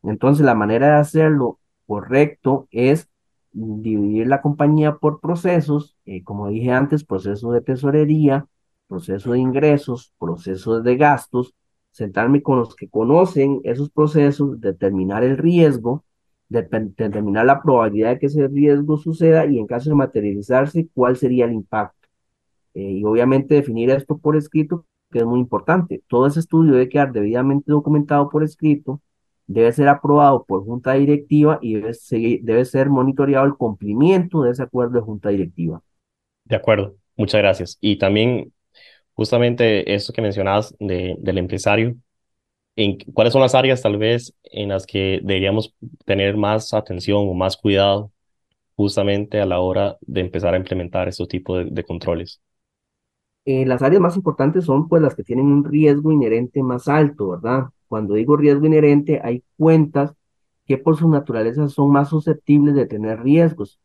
Entonces, 0.03 0.47
la 0.47 0.55
manera 0.55 0.89
de 0.89 0.95
hacerlo 1.01 1.59
correcto 1.87 2.69
es 2.71 3.09
dividir 3.57 4.27
la 4.27 4.43
compañía 4.43 4.97
por 4.97 5.21
procesos, 5.21 5.97
eh, 6.05 6.23
como 6.23 6.49
dije 6.49 6.73
antes, 6.73 7.05
proceso 7.05 7.53
de 7.53 7.63
tesorería, 7.63 8.47
proceso 8.89 9.33
de 9.33 9.39
ingresos, 9.39 10.13
procesos 10.19 10.85
de 10.85 10.97
gastos, 10.97 11.55
sentarme 11.91 12.43
con 12.43 12.59
los 12.59 12.77
que 12.77 12.89
conocen 12.89 13.61
esos 13.65 13.91
procesos, 13.91 14.61
determinar 14.61 15.25
el 15.25 15.39
riesgo, 15.39 16.05
determinar 16.49 17.47
la 17.47 17.63
probabilidad 17.63 18.11
de 18.11 18.19
que 18.19 18.27
ese 18.27 18.47
riesgo 18.49 18.99
suceda 18.99 19.47
y 19.47 19.59
en 19.59 19.67
caso 19.67 19.91
de 19.91 19.97
materializarse, 19.97 20.89
cuál 20.95 21.17
sería 21.17 21.47
el 21.47 21.53
impacto. 21.55 22.09
Eh, 22.75 22.93
y 22.93 23.05
obviamente 23.05 23.55
definir 23.55 23.91
esto 23.91 24.19
por 24.19 24.37
escrito, 24.37 24.85
que 25.11 25.21
es 25.21 25.25
muy 25.25 25.41
importante. 25.41 26.03
Todo 26.09 26.27
ese 26.27 26.41
estudio 26.41 26.73
debe 26.75 26.89
quedar 26.91 27.13
debidamente 27.13 27.73
documentado 27.73 28.29
por 28.29 28.45
escrito, 28.45 29.01
debe 29.47 29.73
ser 29.73 29.89
aprobado 29.89 30.45
por 30.45 30.65
junta 30.65 30.95
directiva 30.95 31.59
y 31.63 31.75
debe, 31.75 31.93
debe 32.43 32.65
ser 32.65 32.89
monitoreado 32.91 33.47
el 33.47 33.55
cumplimiento 33.57 34.43
de 34.43 34.53
ese 34.53 34.63
acuerdo 34.63 34.95
de 34.95 35.01
junta 35.03 35.29
directiva. 35.31 35.83
De 36.45 36.57
acuerdo, 36.57 36.97
muchas 37.17 37.41
gracias. 37.41 37.79
Y 37.81 37.99
también 37.99 38.53
justamente 39.15 39.95
eso 39.95 40.13
que 40.13 40.23
mencionabas 40.23 40.77
de, 40.81 41.17
del 41.21 41.39
empresario, 41.39 41.97
en, 42.77 42.99
¿cuáles 43.15 43.33
son 43.33 43.43
las 43.43 43.55
áreas 43.55 43.83
tal 43.83 43.99
vez 43.99 44.35
en 44.45 44.71
las 44.71 44.87
que 44.87 45.21
deberíamos 45.25 45.75
tener 46.07 46.37
más 46.37 46.75
atención 46.75 47.19
o 47.29 47.35
más 47.35 47.57
cuidado 47.57 48.13
justamente 48.77 49.41
a 49.41 49.47
la 49.47 49.61
hora 49.61 49.97
de 50.03 50.21
empezar 50.23 50.55
a 50.55 50.59
implementar 50.59 51.09
estos 51.09 51.29
tipos 51.29 51.59
de, 51.65 51.71
de 51.71 51.85
controles? 51.85 52.41
Eh, 53.45 53.65
las 53.67 53.83
áreas 53.83 54.03
más 54.03 54.17
importantes 54.17 54.65
son 54.65 54.89
pues 54.89 55.01
las 55.03 55.15
que 55.15 55.23
tienen 55.25 55.47
un 55.47 55.65
riesgo 55.65 56.13
inherente 56.13 56.63
más 56.63 56.89
alto, 56.89 57.31
¿verdad? 57.31 57.67
Cuando 57.89 58.15
digo 58.15 58.37
riesgo 58.37 58.67
inherente, 58.67 59.21
hay 59.23 59.45
cuentas 59.57 60.15
que 60.67 60.79
por 60.79 60.97
su 60.97 61.09
naturaleza 61.09 61.69
son 61.69 61.91
más 61.93 62.11
susceptibles 62.11 62.75
de 62.75 62.87
tener 62.87 63.23
riesgos. 63.23 63.81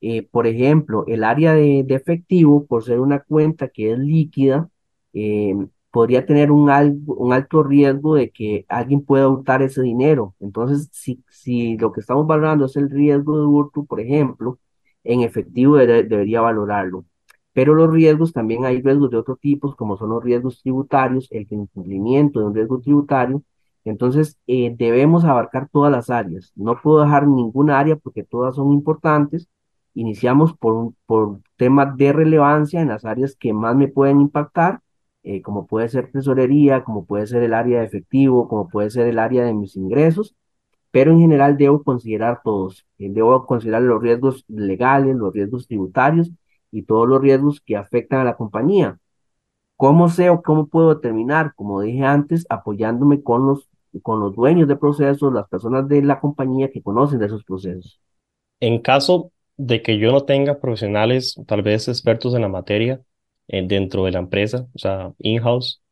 Eh, 0.00 0.22
por 0.30 0.46
ejemplo, 0.46 1.04
el 1.08 1.24
área 1.24 1.54
de, 1.54 1.80
efectivo, 1.88 2.66
por 2.66 2.84
ser 2.84 3.00
una 3.00 3.20
cuenta 3.20 3.68
que 3.68 3.92
es 3.92 3.98
líquida, 3.98 4.68
eh, 5.14 5.54
podría 5.90 6.26
tener 6.26 6.50
un, 6.52 6.70
alto 6.70 7.62
riesgo 7.62 8.16
de 8.16 8.30
que 8.30 8.66
alguien 8.68 9.02
pueda 9.04 9.28
hurtar 9.28 9.62
ese 9.62 9.82
dinero. 9.82 10.34
Entonces, 10.40 10.90
si 10.92 11.76
lo 11.78 11.92
que 11.92 12.00
estamos 12.00 12.26
valorando 12.26 12.66
es 12.66 12.76
el 12.76 12.90
riesgo 12.90 13.38
de 13.38 13.46
hurto, 13.46 13.84
por 13.84 14.00
ejemplo, 14.00 14.58
en 15.04 15.22
efectivo 15.22 15.76
debería 15.76 16.40
valorarlo. 16.40 17.04
Pero 17.56 17.74
los 17.74 17.90
riesgos, 17.90 18.34
también 18.34 18.66
hay 18.66 18.82
riesgos 18.82 19.10
de 19.10 19.16
otro 19.16 19.36
tipo, 19.36 19.74
como 19.76 19.96
son 19.96 20.10
los 20.10 20.22
riesgos 20.22 20.60
tributarios, 20.60 21.26
el 21.30 21.46
incumplimiento 21.50 22.40
de 22.40 22.46
un 22.46 22.54
riesgo 22.54 22.80
tributario. 22.82 23.42
Entonces, 23.84 24.38
eh, 24.46 24.74
debemos 24.76 25.24
abarcar 25.24 25.66
todas 25.72 25.90
las 25.90 26.10
áreas. 26.10 26.52
No 26.54 26.78
puedo 26.82 27.00
dejar 27.02 27.26
ninguna 27.26 27.78
área 27.78 27.96
porque 27.96 28.24
todas 28.24 28.56
son 28.56 28.72
importantes. 28.72 29.48
Iniciamos 29.94 30.54
por, 30.54 30.92
por 31.06 31.40
temas 31.56 31.96
de 31.96 32.12
relevancia 32.12 32.82
en 32.82 32.88
las 32.88 33.06
áreas 33.06 33.34
que 33.36 33.54
más 33.54 33.74
me 33.74 33.88
pueden 33.88 34.20
impactar, 34.20 34.80
eh, 35.22 35.40
como 35.40 35.66
puede 35.66 35.88
ser 35.88 36.10
tesorería, 36.12 36.84
como 36.84 37.06
puede 37.06 37.26
ser 37.26 37.42
el 37.42 37.54
área 37.54 37.80
de 37.80 37.86
efectivo, 37.86 38.48
como 38.48 38.68
puede 38.68 38.90
ser 38.90 39.06
el 39.06 39.18
área 39.18 39.44
de 39.46 39.54
mis 39.54 39.76
ingresos, 39.76 40.34
pero 40.90 41.12
en 41.12 41.20
general 41.20 41.56
debo 41.56 41.82
considerar 41.82 42.40
todos. 42.44 42.86
Eh, 42.98 43.08
debo 43.10 43.46
considerar 43.46 43.80
los 43.82 44.02
riesgos 44.02 44.44
legales, 44.48 45.16
los 45.16 45.32
riesgos 45.32 45.66
tributarios 45.66 46.30
y 46.70 46.82
todos 46.82 47.08
los 47.08 47.20
riesgos 47.20 47.60
que 47.60 47.76
afectan 47.76 48.20
a 48.20 48.24
la 48.24 48.36
compañía. 48.36 48.98
¿Cómo 49.76 50.08
sé 50.08 50.30
o 50.30 50.42
cómo 50.42 50.68
puedo 50.68 50.94
determinar? 50.94 51.52
Como 51.54 51.82
dije 51.82 52.02
antes, 52.04 52.46
apoyándome 52.48 53.22
con 53.22 53.46
los, 53.46 53.68
con 54.02 54.20
los 54.20 54.34
dueños 54.34 54.68
de 54.68 54.76
procesos, 54.76 55.32
las 55.32 55.48
personas 55.48 55.86
de 55.88 56.02
la 56.02 56.20
compañía 56.20 56.70
que 56.70 56.82
conocen 56.82 57.18
de 57.18 57.26
esos 57.26 57.44
procesos. 57.44 58.00
En 58.60 58.80
caso 58.80 59.32
de 59.56 59.82
que 59.82 59.98
yo 59.98 60.12
no 60.12 60.24
tenga 60.24 60.60
profesionales, 60.60 61.40
tal 61.46 61.62
vez 61.62 61.88
expertos 61.88 62.34
en 62.34 62.42
la 62.42 62.48
materia, 62.48 63.02
eh, 63.48 63.66
dentro 63.66 64.04
de 64.04 64.12
la 64.12 64.18
empresa, 64.18 64.66
o 64.74 64.78
sea, 64.78 65.12
in-house, 65.18 65.82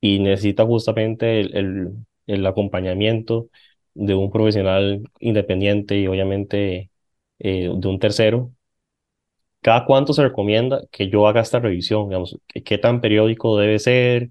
y 0.00 0.18
necesita 0.20 0.64
justamente 0.66 1.40
el, 1.40 1.56
el, 1.56 1.92
el, 2.26 2.46
acompañamiento 2.46 3.48
de 3.94 4.14
un 4.14 4.30
profesional 4.30 5.02
independiente 5.20 5.98
y 5.98 6.06
obviamente 6.06 6.90
eh, 7.38 7.70
de 7.74 7.88
un 7.88 7.98
tercero, 7.98 8.52
¿Cada 9.60 9.84
cuánto 9.84 10.12
se 10.12 10.22
recomienda 10.22 10.82
que 10.90 11.08
yo 11.08 11.26
haga 11.26 11.40
esta 11.40 11.58
revisión? 11.58 12.08
Digamos, 12.08 12.38
¿qué 12.64 12.78
tan 12.78 13.00
periódico 13.00 13.58
debe 13.58 13.78
ser? 13.78 14.30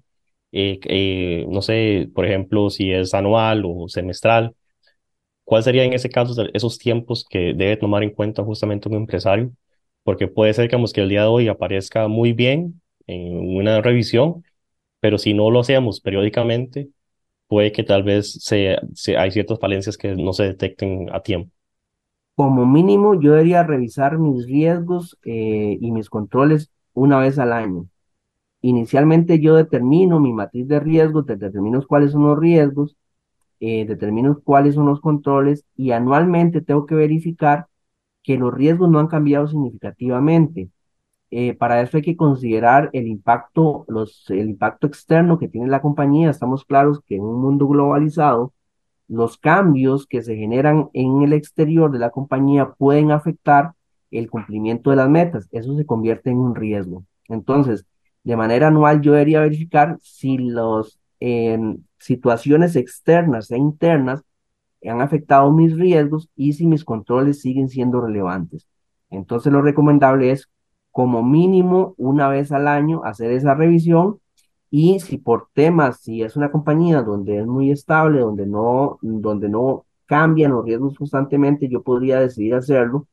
Eh, 0.52 0.80
eh, 0.84 1.46
no 1.48 1.60
sé, 1.62 2.08
por 2.14 2.24
ejemplo, 2.26 2.70
si 2.70 2.92
es 2.92 3.12
anual 3.14 3.62
o 3.66 3.88
semestral. 3.88 4.54
¿Cuál 5.44 5.62
sería 5.62 5.84
en 5.84 5.92
ese 5.94 6.10
caso 6.10 6.34
esos 6.54 6.78
tiempos 6.78 7.26
que 7.28 7.54
debe 7.54 7.76
tomar 7.76 8.02
en 8.02 8.10
cuenta 8.10 8.44
justamente 8.44 8.88
un 8.88 8.96
empresario? 8.96 9.52
Porque 10.04 10.28
puede 10.28 10.54
ser 10.54 10.68
que, 10.70 10.76
que 10.94 11.00
el 11.02 11.08
día 11.08 11.22
de 11.22 11.28
hoy 11.28 11.48
aparezca 11.48 12.08
muy 12.08 12.32
bien 12.32 12.80
en 13.06 13.38
una 13.56 13.80
revisión, 13.82 14.44
pero 15.00 15.18
si 15.18 15.34
no 15.34 15.50
lo 15.50 15.60
hacemos 15.60 16.00
periódicamente, 16.00 16.90
puede 17.48 17.72
que 17.72 17.84
tal 17.84 18.02
vez 18.04 18.32
se, 18.42 18.78
hay 19.18 19.32
ciertas 19.32 19.60
falencias 19.60 19.98
que 19.98 20.14
no 20.16 20.32
se 20.34 20.44
detecten 20.44 21.08
a 21.12 21.22
tiempo 21.22 21.52
como 22.38 22.66
mínimo 22.66 23.20
yo 23.20 23.32
debería 23.32 23.64
revisar 23.64 24.16
mis 24.18 24.46
riesgos 24.46 25.18
eh, 25.24 25.76
y 25.80 25.90
mis 25.90 26.08
controles 26.08 26.70
una 26.94 27.18
vez 27.18 27.36
al 27.40 27.52
año. 27.52 27.88
Inicialmente 28.62 29.40
yo 29.40 29.56
determino 29.56 30.20
mi 30.20 30.32
matriz 30.32 30.68
de 30.68 30.80
riesgos, 30.80 31.26
determino 31.26 31.84
cuáles 31.88 32.12
son 32.12 32.24
los 32.24 32.38
riesgos, 32.38 32.96
eh, 33.60 33.86
determino 33.86 34.40
cuáles 34.44 34.76
son 34.76 34.86
los 34.86 35.00
controles 35.00 35.64
y 35.76 35.92
anualmente 35.92 36.60
tengo 36.62 36.86
que 36.86 36.94
verificar 36.94 37.66
que 38.22 38.38
los 38.38 38.54
riesgos 38.54 38.90
no 38.90 39.00
han 39.00 39.08
cambiado 39.08 39.48
significativamente. 39.48 40.70
Eh, 41.32 41.54
para 41.54 41.82
eso 41.82 41.96
hay 41.98 42.04
que 42.04 42.16
considerar 42.16 42.90
el 42.92 43.08
impacto, 43.08 43.86
el 44.28 44.50
impacto 44.50 44.86
externo 44.86 45.38
que 45.40 45.48
tiene 45.48 45.68
la 45.68 45.82
compañía. 45.82 46.30
Estamos 46.30 46.64
claros 46.64 47.00
que 47.06 47.16
en 47.16 47.22
un 47.22 47.40
mundo 47.42 47.68
globalizado, 47.68 48.52
los 49.08 49.38
cambios 49.38 50.06
que 50.06 50.22
se 50.22 50.36
generan 50.36 50.90
en 50.92 51.22
el 51.22 51.32
exterior 51.32 51.90
de 51.90 51.98
la 51.98 52.10
compañía 52.10 52.72
pueden 52.76 53.10
afectar 53.10 53.72
el 54.10 54.30
cumplimiento 54.30 54.90
de 54.90 54.96
las 54.96 55.08
metas. 55.08 55.48
Eso 55.50 55.76
se 55.76 55.86
convierte 55.86 56.30
en 56.30 56.38
un 56.38 56.54
riesgo. 56.54 57.04
Entonces, 57.28 57.86
de 58.22 58.36
manera 58.36 58.68
anual 58.68 59.00
yo 59.00 59.12
debería 59.12 59.40
verificar 59.40 59.98
si 60.02 60.38
las 60.38 60.98
situaciones 61.98 62.76
externas 62.76 63.50
e 63.50 63.56
internas 63.56 64.22
han 64.86 65.00
afectado 65.00 65.50
mis 65.52 65.76
riesgos 65.76 66.28
y 66.36 66.52
si 66.52 66.66
mis 66.66 66.84
controles 66.84 67.40
siguen 67.40 67.68
siendo 67.68 68.00
relevantes. 68.00 68.68
Entonces, 69.10 69.52
lo 69.52 69.62
recomendable 69.62 70.30
es 70.30 70.48
como 70.92 71.22
mínimo 71.22 71.94
una 71.96 72.28
vez 72.28 72.52
al 72.52 72.68
año 72.68 73.02
hacer 73.04 73.32
esa 73.32 73.54
revisión 73.54 74.20
y 74.70 75.00
si 75.00 75.18
por 75.18 75.48
temas, 75.54 76.00
si 76.00 76.22
es 76.22 76.36
una 76.36 76.50
compañía 76.50 77.02
donde 77.02 77.38
es 77.38 77.46
muy 77.46 77.70
estable, 77.70 78.20
donde 78.20 78.46
no, 78.46 78.98
donde 79.02 79.48
no 79.48 79.86
cambian 80.06 80.52
los 80.52 80.64
riesgos 80.64 80.96
constantemente, 80.96 81.68
yo 81.68 81.82
podría 81.82 82.20
decidir 82.20 82.54
hacerlo 82.54 83.06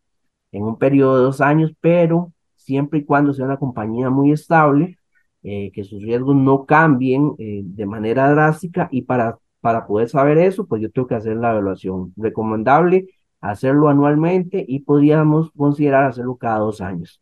en 0.52 0.64
un 0.64 0.78
periodo 0.78 1.18
de 1.18 1.24
dos 1.24 1.42
años, 1.42 1.74
pero 1.82 2.34
siempre 2.56 3.00
y 3.00 3.04
cuando 3.06 3.34
sea 3.34 3.46
una 3.46 3.58
compañía 3.58 4.10
muy 4.10 4.32
estable, 4.32 4.98
eh, 5.44 5.72
que 5.74 5.84
sus 5.84 6.02
riesgos 6.02 6.36
no 6.36 6.66
cambien 6.66 7.34
eh, 7.38 7.62
de 7.64 7.86
manera 7.86 8.30
drástica 8.32 8.90
y 8.92 9.04
para, 9.04 9.38
para 9.62 9.86
poder 9.86 10.10
saber 10.10 10.38
eso, 10.40 10.66
pues 10.66 10.82
yo 10.82 10.90
tengo 10.90 11.08
que 11.08 11.16
hacer 11.16 11.38
la 11.38 11.52
evaluación. 11.52 12.14
Recomendable 12.18 13.08
hacerlo 13.42 13.90
anualmente 13.90 14.66
y 14.68 14.80
podríamos 14.80 15.52
considerar 15.52 16.06
hacerlo 16.06 16.36
cada 16.36 16.60
dos 16.60 16.82
años. 16.82 17.22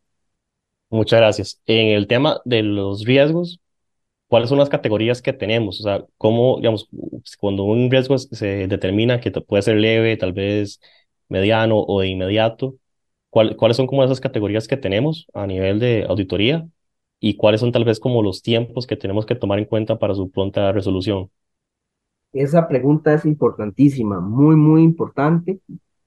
Muchas 0.90 1.20
gracias. 1.20 1.60
En 1.66 1.88
el 1.88 2.06
tema 2.06 2.40
de 2.44 2.62
los 2.62 3.04
riesgos, 3.04 3.60
¿cuáles 4.28 4.48
son 4.48 4.58
las 4.58 4.68
categorías 4.68 5.22
que 5.22 5.32
tenemos? 5.32 5.80
O 5.80 5.82
sea, 5.84 6.04
¿cómo, 6.18 6.56
digamos, 6.58 6.88
cuando 7.38 7.64
un 7.64 7.90
riesgo 7.90 8.18
se 8.18 8.66
determina 8.68 9.20
que 9.20 9.30
puede 9.32 9.62
ser 9.62 9.76
leve, 9.76 10.16
tal 10.16 10.32
vez 10.32 10.80
mediano 11.28 11.78
o 11.80 12.00
de 12.00 12.08
inmediato, 12.08 12.76
¿cuáles 13.30 13.76
son 13.76 13.86
como 13.88 14.04
esas 14.04 14.20
categorías 14.20 14.68
que 14.68 14.76
tenemos 14.78 15.26
a 15.34 15.46
nivel 15.46 15.80
de 15.80 16.04
auditoría? 16.08 16.68
¿Y 17.20 17.36
cuáles 17.36 17.60
son 17.60 17.72
tal 17.72 17.84
vez 17.84 18.00
como 18.00 18.22
los 18.22 18.42
tiempos 18.42 18.86
que 18.86 18.96
tenemos 18.96 19.26
que 19.26 19.36
tomar 19.36 19.58
en 19.58 19.66
cuenta 19.66 19.98
para 19.98 20.14
su 20.14 20.30
pronta 20.30 20.72
resolución? 20.72 21.30
Esa 22.34 22.68
pregunta 22.68 23.14
es 23.14 23.24
importantísima, 23.24 24.20
muy, 24.20 24.56
muy 24.56 24.82
importante. 24.82 25.60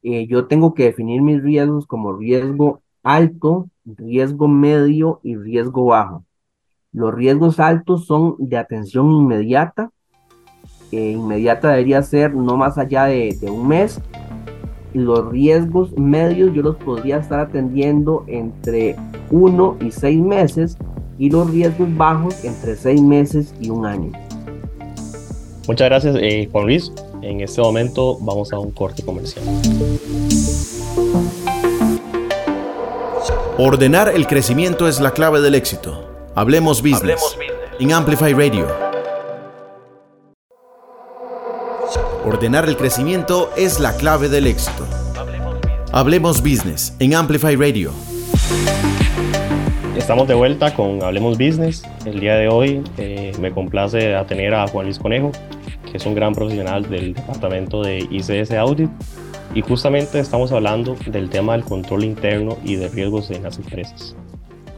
Eh, 0.04 0.28
yo 0.28 0.48
tengo 0.48 0.76
que 0.76 0.84
definir 0.86 1.22
mis 1.24 1.42
riesgos 1.42 1.88
como 1.88 2.14
riesgo 2.16 2.84
alto, 3.04 3.70
riesgo 3.86 4.48
medio 4.48 5.20
y 5.24 5.36
riesgo 5.38 5.86
bajo. 5.88 6.26
Los 6.94 7.14
riesgos 7.14 7.60
altos 7.60 8.06
son 8.06 8.36
de 8.40 8.58
atención 8.58 9.12
inmediata. 9.12 9.92
Eh, 10.92 11.12
inmediata 11.12 11.70
debería 11.70 12.02
ser 12.02 12.34
no 12.34 12.58
más 12.58 12.78
allá 12.78 13.06
de, 13.06 13.38
de 13.40 13.50
un 13.50 13.68
mes. 13.68 14.02
Los 14.94 15.30
riesgos 15.30 15.98
medios 15.98 16.54
yo 16.54 16.62
los 16.62 16.78
podría 16.78 17.18
estar 17.18 17.40
atendiendo 17.40 18.24
entre 18.28 18.96
uno 19.30 19.76
y 19.82 19.92
seis 19.92 20.20
meses 20.20 20.78
y 21.20 21.30
los 21.30 21.50
riesgos 21.52 21.96
bajos 21.98 22.44
entre 22.46 22.76
seis 22.76 23.02
meses 23.02 23.54
y 23.60 23.70
un 23.70 23.86
año. 23.86 24.12
Muchas 25.68 25.90
gracias, 25.90 26.16
eh, 26.20 26.48
Juan 26.52 26.66
Luis. 26.66 26.92
En 27.22 27.42
este 27.42 27.62
momento 27.62 28.18
vamos 28.22 28.54
a 28.54 28.60
un 28.60 28.72
corte 28.72 29.04
comercial. 29.04 29.44
Ordenar 33.58 34.10
el 34.16 34.28
crecimiento 34.28 34.88
es 34.88 35.02
la 35.02 35.12
clave 35.12 35.42
del 35.42 35.56
éxito. 35.56 36.07
Hablemos 36.38 36.84
Business, 36.84 37.36
Hablemos 37.36 37.38
en 37.80 37.94
Amplify 37.94 38.32
Radio. 38.32 38.68
Ordenar 42.24 42.70
el 42.70 42.78
crecimiento 42.78 43.50
es 43.58 43.80
la 43.80 43.98
clave 43.98 44.30
del 44.30 44.46
éxito. 44.46 44.86
Hablemos 45.92 46.44
Business 46.44 46.96
en 47.00 47.16
Amplify 47.16 47.56
Radio. 47.56 47.92
Estamos 49.96 50.28
de 50.28 50.36
vuelta 50.36 50.76
con 50.76 51.02
Hablemos 51.02 51.40
Business. 51.40 51.82
El 52.06 52.20
día 52.20 52.36
de 52.36 52.50
hoy 52.50 52.84
eh, 53.00 53.32
me 53.40 53.52
complace 53.52 54.14
a 54.14 54.28
tener 54.28 54.54
a 54.54 54.68
Juan 54.68 54.86
Luis 54.86 55.00
Conejo, 55.00 55.32
que 55.90 55.98
es 55.98 56.06
un 56.06 56.14
gran 56.14 56.36
profesional 56.36 56.88
del 56.88 57.16
departamento 57.16 57.82
de 57.82 58.08
ICS 58.12 58.52
Audit. 58.52 58.92
Y 59.56 59.62
justamente 59.62 60.20
estamos 60.20 60.52
hablando 60.52 60.96
del 61.08 61.32
tema 61.32 61.54
del 61.54 61.64
control 61.64 62.04
interno 62.04 62.60
y 62.64 62.76
de 62.76 62.90
riesgos 62.90 63.32
en 63.32 63.42
las 63.42 63.58
empresas. 63.58 64.16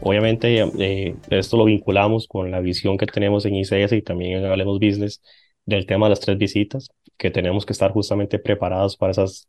Obviamente 0.02 0.60
eh, 0.78 1.14
esto 1.30 1.56
lo 1.56 1.64
vinculamos 1.64 2.26
con 2.26 2.50
la 2.50 2.60
visión 2.60 2.96
que 2.96 3.06
tenemos 3.06 3.44
en 3.44 3.56
ICS 3.56 3.92
y 3.92 4.02
también 4.02 4.38
en 4.38 4.44
Hablemos 4.46 4.78
Business 4.78 5.22
del 5.66 5.86
tema 5.86 6.06
de 6.06 6.10
las 6.10 6.20
tres 6.20 6.38
visitas, 6.38 6.90
que 7.18 7.30
tenemos 7.30 7.66
que 7.66 7.72
estar 7.72 7.92
justamente 7.92 8.38
preparados 8.38 8.96
para 8.96 9.12
esas 9.12 9.48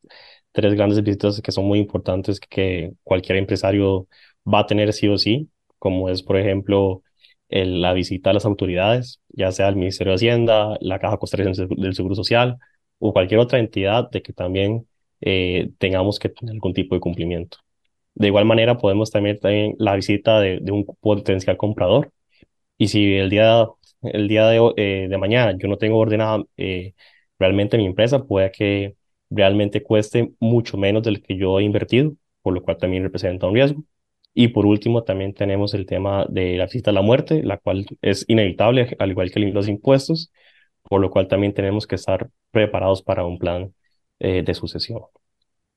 tres 0.51 0.73
grandes 0.73 1.01
visitas 1.03 1.41
que 1.41 1.51
son 1.51 1.65
muy 1.65 1.79
importantes 1.79 2.39
que 2.39 2.91
cualquier 3.03 3.37
empresario 3.37 4.07
va 4.45 4.59
a 4.59 4.65
tener 4.67 4.91
sí 4.93 5.07
o 5.07 5.17
sí, 5.17 5.49
como 5.79 6.09
es 6.09 6.21
por 6.23 6.37
ejemplo 6.37 7.03
la 7.49 7.93
visita 7.93 8.29
a 8.29 8.33
las 8.33 8.45
autoridades, 8.45 9.21
ya 9.29 9.51
sea 9.51 9.67
el 9.69 9.75
Ministerio 9.75 10.11
de 10.11 10.15
Hacienda, 10.15 10.77
la 10.81 10.99
Caja 10.99 11.17
Costarricense 11.17 11.67
del 11.69 11.95
Seguro 11.95 12.15
Social 12.15 12.57
o 12.99 13.13
cualquier 13.13 13.39
otra 13.39 13.59
entidad 13.59 14.09
de 14.09 14.21
que 14.21 14.33
también 14.33 14.87
eh, 15.21 15.71
tengamos 15.77 16.19
que 16.19 16.29
tener 16.29 16.53
algún 16.53 16.73
tipo 16.73 16.95
de 16.95 17.01
cumplimiento. 17.01 17.57
De 18.21 18.27
igual 18.27 18.45
manera, 18.45 18.77
podemos 18.77 19.09
también 19.11 19.39
tener 19.39 19.73
la 19.79 19.95
visita 19.95 20.39
de, 20.39 20.61
un 20.71 20.85
potencial 21.01 21.57
comprador. 21.57 22.11
Y 22.77 22.89
si 22.89 23.15
el 23.15 23.29
día, 23.31 23.67
el 24.03 24.27
día 24.27 24.47
de, 24.47 24.73
eh, 24.77 25.17
mañana 25.17 25.57
yo 25.57 25.67
no 25.67 25.77
tengo 25.77 25.97
ordenada 25.99 26.43
eh, 26.57 26.93
realmente 27.39 27.77
mi 27.77 27.87
empresa, 27.87 28.23
puede 28.25 28.51
que 28.51 28.95
realmente 29.31 29.83
cueste 29.83 30.33
mucho 30.39 30.77
menos 30.77 31.03
del 31.03 31.21
que 31.23 31.37
yo 31.37 31.59
he 31.59 31.63
invertido, 31.63 32.13
por 32.43 32.53
lo 32.53 32.63
cual 32.63 32.77
también 32.77 33.03
representa 33.03 33.47
un 33.47 33.55
riesgo. 33.55 33.83
Y 34.35 34.49
por 34.49 34.65
último, 34.67 35.03
también 35.03 35.33
tenemos 35.33 35.73
el 35.73 35.85
tema 35.87 36.25
de 36.29 36.57
la 36.57 36.65
visita 36.65 36.91
a 36.91 36.93
la 36.93 37.01
muerte, 37.01 37.43
la 37.43 37.57
cual 37.57 37.85
es 38.01 38.25
inevitable, 38.27 38.95
al 38.99 39.11
igual 39.11 39.31
que 39.31 39.39
los 39.39 39.67
impuestos, 39.67 40.31
por 40.83 41.01
lo 41.01 41.09
cual 41.11 41.27
también 41.27 41.53
tenemos 41.53 41.87
que 41.87 41.95
estar 41.95 42.29
preparados 42.51 43.01
para 43.03 43.25
un 43.25 43.39
plan 43.39 43.73
eh, 44.19 44.43
de 44.43 44.53
sucesión. 44.53 45.01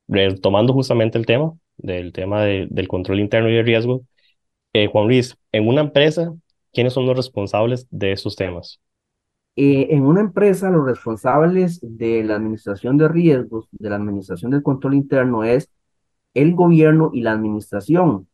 Retomando 0.07 0.73
justamente 0.73 1.17
el 1.17 1.25
tema, 1.25 1.57
del 1.77 2.13
tema 2.13 2.43
del 2.43 2.87
control 2.87 3.19
interno 3.19 3.49
y 3.49 3.55
de 3.55 3.63
riesgo, 3.63 4.01
eh, 4.73 4.87
Juan 4.87 5.07
Luis, 5.07 5.37
en 5.51 5.67
una 5.67 5.81
empresa, 5.81 6.33
¿quiénes 6.73 6.93
son 6.93 7.05
los 7.05 7.15
responsables 7.15 7.87
de 7.91 8.11
esos 8.11 8.35
temas? 8.35 8.79
Eh, 9.55 9.87
en 9.91 10.03
una 10.05 10.19
empresa, 10.19 10.69
los 10.69 10.85
responsables 10.85 11.79
de 11.81 12.23
la 12.23 12.35
administración 12.35 12.97
de 12.97 13.07
riesgos, 13.07 13.67
de 13.71 13.89
la 13.89 13.95
administración 13.95 14.51
del 14.51 14.63
control 14.63 14.95
interno, 14.95 15.45
es 15.45 15.69
el 16.33 16.53
gobierno 16.55 17.11
y 17.13 17.21
la 17.21 17.31
administración. 17.31 18.27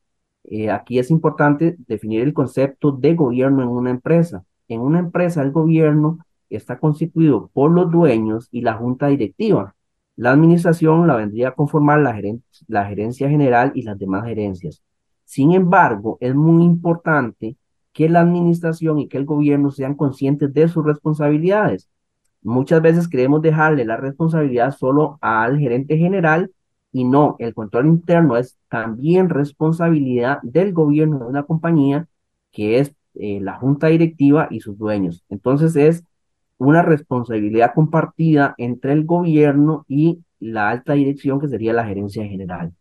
Eh, 0.46 0.72
aquí 0.72 0.98
es 0.98 1.12
importante 1.12 1.76
definir 1.88 2.22
el 2.22 2.34
concepto 2.34 2.92
de 2.92 3.14
gobierno 3.14 3.62
en 3.62 3.70
una 3.70 3.92
empresa. 3.92 4.44
En 4.68 4.82
una 4.82 5.00
empresa, 5.00 5.44
el 5.44 5.52
gobierno 5.52 6.20
está 6.50 6.80
constituido 6.80 7.52
por 7.54 7.72
los 7.72 7.92
dueños 7.92 8.48
y 8.52 8.62
la 8.62 8.74
junta 8.74 9.08
directiva. 9.08 9.76
La 10.16 10.32
administración 10.32 11.08
la 11.08 11.16
vendría 11.16 11.50
a 11.50 11.56
conformar 11.56 12.00
la, 12.00 12.20
la 12.68 12.86
gerencia 12.86 13.30
general 13.30 13.72
y 13.76 13.84
las 13.84 13.98
demás 13.98 14.26
gerencias. 14.26 14.84
Sin 15.26 15.54
embargo, 15.54 16.18
es 16.20 16.36
muy 16.36 16.64
importante 16.64 17.58
que 17.94 18.10
la 18.10 18.22
administración 18.22 19.00
y 19.00 19.08
que 19.08 19.18
el 19.18 19.26
gobierno 19.26 19.72
sean 19.72 19.96
conscientes 19.96 20.54
de 20.54 20.68
sus 20.68 20.86
responsabilidades. 20.86 21.90
Muchas 22.42 22.82
veces 22.82 23.08
queremos 23.08 23.42
dejarle 23.42 23.86
la 23.86 23.98
responsabilidad 23.98 24.72
solo 24.76 25.18
al 25.22 25.60
gerente 25.60 25.98
general 25.98 26.52
y 26.92 27.06
no, 27.06 27.36
el 27.40 27.54
control 27.54 27.88
interno 27.88 28.36
es 28.38 28.58
también 28.68 29.30
responsabilidad 29.30 30.40
del 30.44 30.74
gobierno 30.74 31.20
de 31.20 31.26
una 31.26 31.44
compañía 31.44 32.08
que 32.52 32.80
es 32.80 32.94
eh, 33.16 33.40
la 33.42 33.58
junta 33.58 33.88
directiva 33.88 34.48
y 34.52 34.60
sus 34.62 34.78
dueños. 34.78 35.24
Entonces 35.30 35.76
es 35.76 36.04
una 36.66 36.84
responsabilidad 36.84 37.74
compartida 37.74 38.54
entre 38.58 38.94
el 38.94 39.04
gobierno 39.04 39.84
y 39.88 40.20
la 40.40 40.70
alta 40.70 40.94
dirección 40.94 41.40
que 41.40 41.48
sería 41.48 41.74
la 41.74 41.86
gerencia 41.86 42.24
general. 42.26 42.72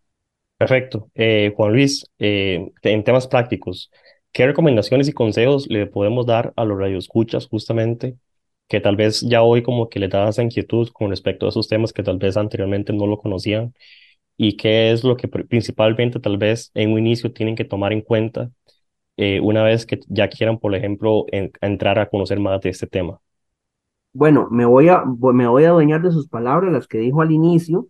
Perfecto. 0.59 1.09
Eh, 1.15 1.55
Juan 1.57 1.73
Luis, 1.73 2.05
eh, 2.19 2.71
en 2.83 3.05
temas 3.05 3.27
prácticos, 3.27 3.91
¿qué 4.33 4.47
recomendaciones 4.47 5.09
y 5.09 5.13
consejos 5.13 5.67
le 5.71 5.87
podemos 5.87 6.27
dar 6.27 6.53
a 6.57 6.65
los 6.67 6.79
radioescuchas 6.79 7.47
justamente 7.47 8.17
que 8.69 8.81
tal 8.81 8.97
vez 8.97 9.23
ya 9.23 9.43
hoy 9.43 9.63
como 9.63 9.89
que 9.89 9.99
le 9.99 10.09
da 10.09 10.29
esa 10.29 10.43
inquietud 10.43 10.91
con 10.93 11.09
respecto 11.09 11.47
a 11.47 11.49
esos 11.49 11.67
temas 11.67 11.95
que 11.95 12.03
tal 12.03 12.19
vez 12.19 12.37
anteriormente 12.37 12.93
no 12.93 13.07
lo 13.07 13.19
conocían 13.19 13.75
y 14.37 14.59
qué 14.59 14.93
es 14.93 15.05
lo 15.05 15.17
que 15.17 15.29
principalmente 15.29 16.21
tal 16.21 16.37
vez 16.37 16.71
en 16.75 16.93
un 16.93 16.99
inicio 16.99 17.33
tienen 17.33 17.57
que 17.57 17.65
tomar 17.65 17.95
en 17.95 18.03
cuenta 18.03 18.51
eh, 19.17 19.41
una 19.41 19.63
vez 19.63 19.87
que 19.87 20.01
ya 20.09 20.29
quieran, 20.29 20.59
por 20.59 20.75
ejemplo, 20.75 21.27
entrar 21.31 21.99
a 21.99 22.09
conocer 22.11 22.41
más 22.41 22.61
de 22.61 22.71
este 22.71 22.87
tema. 22.87 23.21
Bueno, 24.13 24.49
me 24.51 24.65
voy, 24.67 24.89
a, 24.89 25.05
me 25.05 25.47
voy 25.49 25.65
a 25.65 25.69
adueñar 25.71 26.03
de 26.03 26.11
sus 26.13 26.29
palabras, 26.29 26.73
las 26.73 26.89
que 26.89 26.99
dijo 26.99 27.23
al 27.23 27.31
inicio. 27.33 27.89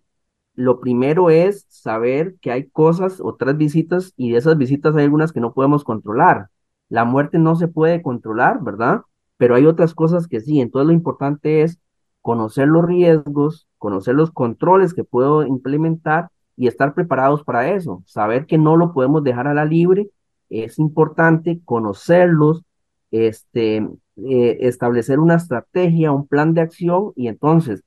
Lo 0.54 0.80
primero 0.80 1.30
es 1.30 1.66
saber 1.68 2.36
que 2.40 2.52
hay 2.52 2.68
cosas, 2.68 3.20
otras 3.20 3.56
visitas, 3.56 4.12
y 4.16 4.32
de 4.32 4.38
esas 4.38 4.58
visitas 4.58 4.94
hay 4.96 5.04
algunas 5.04 5.32
que 5.32 5.40
no 5.40 5.54
podemos 5.54 5.84
controlar. 5.84 6.48
La 6.88 7.04
muerte 7.04 7.38
no 7.38 7.56
se 7.56 7.68
puede 7.68 8.02
controlar, 8.02 8.62
¿verdad? 8.62 9.02
pero 9.40 9.54
hay 9.54 9.64
otras 9.64 9.94
cosas 9.94 10.28
que 10.28 10.40
sí. 10.42 10.60
Entonces 10.60 10.88
lo 10.88 10.92
importante 10.92 11.62
es 11.62 11.80
conocer 12.20 12.68
los 12.68 12.84
riesgos, 12.84 13.66
conocer 13.78 14.14
los 14.14 14.30
controles 14.32 14.92
que 14.92 15.02
puedo 15.02 15.46
implementar 15.46 16.28
y 16.58 16.66
estar 16.66 16.92
preparados 16.92 17.42
para 17.42 17.70
eso. 17.70 18.02
Saber 18.04 18.44
que 18.44 18.58
no 18.58 18.76
lo 18.76 18.92
podemos 18.92 19.24
dejar 19.24 19.46
a 19.48 19.54
la 19.54 19.64
libre 19.64 20.10
es 20.50 20.78
importante, 20.78 21.58
conocerlos, 21.64 22.64
este, 23.10 23.76
eh, 24.16 24.58
establecer 24.60 25.18
una 25.18 25.36
estrategia, 25.36 26.12
un 26.12 26.26
plan 26.26 26.54
de 26.54 26.62
acción 26.62 27.12
y 27.16 27.28
entonces 27.28 27.82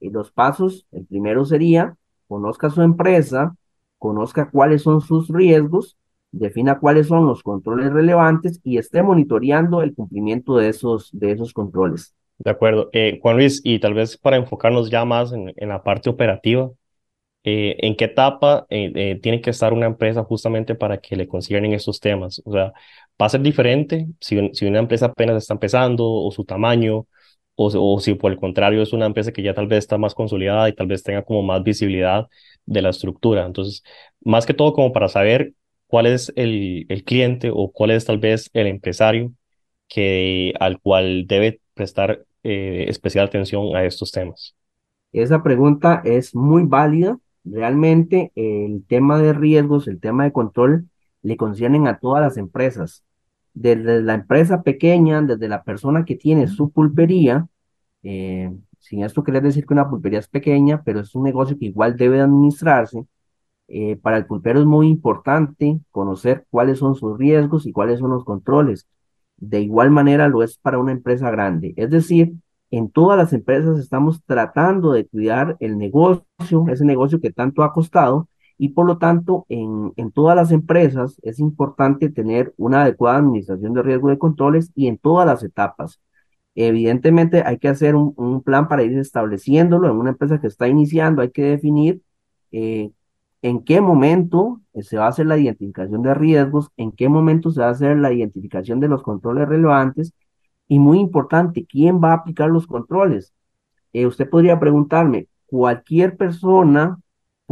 eh, 0.00 0.10
los 0.10 0.30
pasos, 0.32 0.86
el 0.92 1.06
primero 1.06 1.44
sería 1.44 1.96
conozca 2.28 2.70
su 2.70 2.82
empresa, 2.82 3.54
conozca 3.98 4.50
cuáles 4.50 4.82
son 4.82 5.00
sus 5.02 5.28
riesgos 5.28 5.96
defina 6.32 6.78
cuáles 6.80 7.06
son 7.06 7.26
los 7.26 7.42
controles 7.42 7.92
relevantes 7.92 8.60
y 8.64 8.78
esté 8.78 9.02
monitoreando 9.02 9.82
el 9.82 9.94
cumplimiento 9.94 10.56
de 10.56 10.70
esos, 10.70 11.10
de 11.12 11.32
esos 11.32 11.52
controles. 11.52 12.14
De 12.38 12.50
acuerdo. 12.50 12.88
Eh, 12.92 13.20
Juan 13.22 13.36
Luis, 13.36 13.60
y 13.62 13.78
tal 13.78 13.94
vez 13.94 14.16
para 14.16 14.36
enfocarnos 14.36 14.90
ya 14.90 15.04
más 15.04 15.32
en, 15.32 15.52
en 15.54 15.68
la 15.68 15.82
parte 15.84 16.10
operativa, 16.10 16.70
eh, 17.44 17.76
¿en 17.78 17.96
qué 17.96 18.06
etapa 18.06 18.66
tiene 18.68 19.40
que 19.40 19.50
estar 19.50 19.72
una 19.72 19.86
empresa 19.86 20.24
justamente 20.24 20.74
para 20.74 20.98
que 20.98 21.16
le 21.16 21.28
consideren 21.28 21.72
estos 21.72 22.00
temas? 22.00 22.40
O 22.44 22.52
sea, 22.52 22.72
¿va 23.20 23.26
a 23.26 23.28
ser 23.28 23.42
diferente 23.42 24.06
si, 24.20 24.36
una 24.66 24.78
empresa 24.78 25.06
apenas 25.06 25.36
está 25.36 25.54
empezando 25.54 26.04
o 26.10 26.30
su 26.30 26.44
tamaño? 26.44 27.06
O, 27.54 28.00
si 28.00 28.14
por 28.14 28.32
el 28.32 28.38
contrario 28.38 28.82
es 28.82 28.92
una 28.92 29.06
empresa 29.06 29.30
que 29.32 29.42
ya 29.42 29.54
tal 29.54 29.66
vez 29.66 29.80
está 29.80 29.98
más 29.98 30.14
consolidada 30.14 30.68
y 30.68 30.74
tal 30.74 30.86
vez 30.86 31.02
tenga 31.02 31.22
como 31.22 31.42
más 31.42 31.62
visibilidad 31.62 32.26
de 32.66 32.82
la 32.82 32.90
estructura. 32.90 33.46
Entonces, 33.46 33.82
más 34.20 34.46
que 34.46 34.54
todo 34.54 34.72
como 34.72 34.92
para 34.92 35.08
saber 35.08 35.52
cuál 35.86 36.06
es 36.06 36.32
el, 36.34 36.86
el 36.88 37.04
cliente 37.04 37.50
o 37.52 37.70
cuál 37.70 37.90
es 37.92 38.06
tal 38.06 38.18
vez 38.18 38.50
el 38.54 38.66
empresario 38.66 39.32
que, 39.86 40.54
al 40.58 40.80
cual 40.80 41.26
debe 41.26 41.60
prestar 41.74 42.24
eh, 42.42 42.86
especial 42.88 43.26
atención 43.26 43.76
a 43.76 43.84
estos 43.84 44.10
temas? 44.10 44.56
Esa 45.12 45.42
pregunta 45.42 46.00
es 46.04 46.34
muy 46.34 46.64
válida. 46.64 47.18
Realmente 47.44 48.32
el 48.34 48.84
tema 48.86 49.20
de 49.20 49.32
riesgos, 49.32 49.86
el 49.88 50.00
tema 50.00 50.24
de 50.24 50.32
control, 50.32 50.88
le 51.22 51.36
conciernen 51.36 51.86
a 51.86 51.98
todas 51.98 52.22
las 52.22 52.36
empresas. 52.36 53.04
Desde 53.54 54.02
la 54.02 54.14
empresa 54.14 54.62
pequeña, 54.62 55.22
desde 55.22 55.48
la 55.48 55.62
persona 55.62 56.04
que 56.04 56.16
tiene 56.16 56.48
su 56.48 56.70
pulpería, 56.70 57.48
eh, 58.02 58.50
sin 58.78 59.04
esto 59.04 59.22
querer 59.24 59.42
decir 59.42 59.66
que 59.66 59.74
una 59.74 59.88
pulpería 59.88 60.18
es 60.18 60.28
pequeña, 60.28 60.82
pero 60.82 61.00
es 61.00 61.14
un 61.14 61.24
negocio 61.24 61.58
que 61.58 61.66
igual 61.66 61.96
debe 61.96 62.20
administrarse. 62.20 63.06
Eh, 63.68 63.96
para 63.96 64.18
el 64.18 64.26
pulpero 64.26 64.60
es 64.60 64.66
muy 64.66 64.88
importante 64.88 65.80
conocer 65.90 66.46
cuáles 66.50 66.78
son 66.78 66.94
sus 66.94 67.18
riesgos 67.18 67.66
y 67.66 67.72
cuáles 67.72 68.00
son 68.00 68.10
los 68.10 68.24
controles. 68.24 68.88
De 69.36 69.60
igual 69.60 69.90
manera 69.90 70.28
lo 70.28 70.42
es 70.42 70.58
para 70.58 70.78
una 70.78 70.92
empresa 70.92 71.30
grande. 71.30 71.74
Es 71.76 71.90
decir, 71.90 72.34
en 72.70 72.90
todas 72.90 73.18
las 73.18 73.32
empresas 73.32 73.78
estamos 73.78 74.22
tratando 74.24 74.92
de 74.92 75.06
cuidar 75.06 75.56
el 75.60 75.78
negocio, 75.78 76.66
ese 76.68 76.84
negocio 76.84 77.20
que 77.20 77.30
tanto 77.32 77.62
ha 77.62 77.72
costado, 77.72 78.28
y 78.62 78.68
por 78.68 78.86
lo 78.86 78.96
tanto 78.98 79.44
en, 79.48 79.92
en 79.96 80.12
todas 80.12 80.36
las 80.36 80.52
empresas 80.52 81.18
es 81.24 81.40
importante 81.40 82.10
tener 82.10 82.54
una 82.56 82.82
adecuada 82.82 83.18
administración 83.18 83.74
de 83.74 83.82
riesgo 83.82 84.08
de 84.08 84.18
controles 84.18 84.70
y 84.76 84.86
en 84.86 84.98
todas 84.98 85.26
las 85.26 85.42
etapas. 85.42 86.00
Evidentemente 86.54 87.42
hay 87.44 87.58
que 87.58 87.66
hacer 87.66 87.96
un, 87.96 88.40
plan 88.44 88.68
para 88.68 88.84
ir 88.84 88.96
estableciéndolo 88.96 89.90
en 89.90 89.96
una 89.96 90.10
empresa 90.10 90.40
que 90.40 90.46
está 90.46 90.68
iniciando, 90.68 91.22
hay 91.22 91.32
que 91.32 91.42
definir 91.42 92.02
eh, 92.52 92.92
en 93.42 93.64
qué 93.64 93.80
momento 93.80 94.60
se 94.80 94.96
va 94.96 95.06
a 95.06 95.08
hacer 95.08 95.26
la 95.26 95.38
identificación 95.38 96.02
de 96.02 96.14
riesgos, 96.14 96.70
en 96.76 96.92
qué 96.92 97.08
momento 97.08 97.50
se 97.50 97.62
va 97.62 97.66
a 97.66 97.70
hacer 97.70 97.96
la 97.98 98.12
identificación 98.12 98.78
de 98.78 98.86
los 98.86 99.02
controles 99.02 99.48
relevantes 99.48 100.12
y 100.68 100.78
muy 100.78 101.00
importante, 101.00 101.66
quién 101.66 102.00
va 102.00 102.12
a 102.12 102.16
aplicar 102.18 102.48
los 102.48 102.68
controles. 102.68 103.32
Eh, 103.92 104.06
usted 104.06 104.30
podría 104.30 104.60
preguntarme, 104.60 105.26
¿cualquier 105.46 106.16
persona 106.16 107.01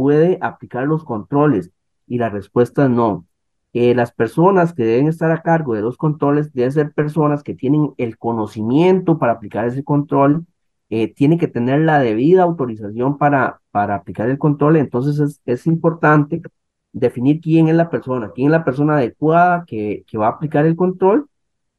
puede 0.01 0.39
aplicar 0.41 0.87
los 0.87 1.03
controles? 1.03 1.71
Y 2.07 2.17
la 2.17 2.29
respuesta 2.29 2.85
es 2.85 2.89
no. 2.89 3.27
Eh, 3.73 3.93
las 3.93 4.11
personas 4.11 4.73
que 4.73 4.83
deben 4.83 5.07
estar 5.07 5.29
a 5.31 5.43
cargo 5.43 5.75
de 5.75 5.81
los 5.81 5.95
controles 5.95 6.51
deben 6.53 6.71
ser 6.71 6.91
personas 6.91 7.43
que 7.43 7.53
tienen 7.53 7.93
el 7.97 8.17
conocimiento 8.17 9.19
para 9.19 9.33
aplicar 9.33 9.67
ese 9.67 9.83
control, 9.83 10.47
eh, 10.89 11.13
tienen 11.13 11.37
que 11.37 11.47
tener 11.47 11.81
la 11.81 11.99
debida 11.99 12.41
autorización 12.43 13.19
para, 13.19 13.61
para 13.69 13.95
aplicar 13.95 14.27
el 14.27 14.39
control. 14.39 14.77
Entonces 14.77 15.19
es, 15.19 15.41
es 15.45 15.67
importante 15.67 16.41
definir 16.93 17.41
quién 17.41 17.67
es 17.67 17.75
la 17.75 17.89
persona, 17.91 18.31
quién 18.33 18.47
es 18.47 18.51
la 18.53 18.65
persona 18.65 18.95
adecuada 18.97 19.65
que, 19.67 20.03
que 20.07 20.17
va 20.17 20.27
a 20.27 20.31
aplicar 20.31 20.65
el 20.65 20.75
control. 20.75 21.27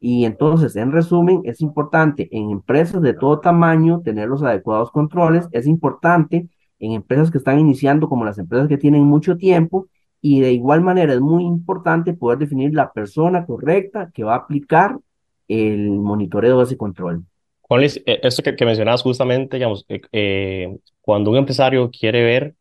Y 0.00 0.24
entonces, 0.24 0.76
en 0.76 0.92
resumen, 0.92 1.42
es 1.44 1.60
importante 1.60 2.28
en 2.32 2.50
empresas 2.50 3.02
de 3.02 3.14
todo 3.14 3.40
tamaño 3.40 4.02
tener 4.02 4.28
los 4.28 4.42
adecuados 4.42 4.90
controles. 4.90 5.48
Es 5.52 5.66
importante 5.66 6.48
en 6.82 6.92
empresas 6.92 7.30
que 7.30 7.38
están 7.38 7.60
iniciando, 7.60 8.08
como 8.08 8.24
las 8.24 8.38
empresas 8.38 8.68
que 8.68 8.76
tienen 8.76 9.04
mucho 9.04 9.36
tiempo, 9.36 9.86
y 10.20 10.40
de 10.40 10.52
igual 10.52 10.80
manera 10.80 11.14
es 11.14 11.20
muy 11.20 11.44
importante 11.44 12.12
poder 12.12 12.40
definir 12.40 12.74
la 12.74 12.92
persona 12.92 13.46
correcta 13.46 14.10
que 14.12 14.24
va 14.24 14.34
a 14.34 14.38
aplicar 14.38 14.98
el 15.46 15.90
monitoreo 15.90 16.58
de 16.58 16.64
ese 16.64 16.76
control. 16.76 17.24
Juan 17.60 17.80
Luis, 17.80 18.02
eh, 18.04 18.18
esto 18.24 18.42
que, 18.42 18.56
que 18.56 18.64
mencionabas 18.64 19.02
justamente, 19.02 19.56
digamos, 19.56 19.84
eh, 19.88 20.00
eh, 20.10 20.76
cuando 21.00 21.30
un 21.30 21.36
empresario 21.36 21.88
quiere 21.88 22.24
ver 22.24 22.56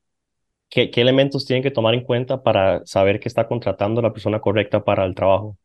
qué, 0.70 0.92
qué 0.92 1.02
elementos 1.02 1.46
tiene 1.46 1.64
que 1.64 1.72
tomar 1.72 1.96
en 1.96 2.04
cuenta 2.04 2.44
para 2.44 2.86
saber 2.86 3.20
que 3.20 3.28
está 3.28 3.48
contratando 3.48 4.02
a 4.02 4.04
la 4.04 4.14
persona 4.14 4.40
correcta 4.40 4.84
para 4.84 5.04
el 5.04 5.16
trabajo. 5.16 5.58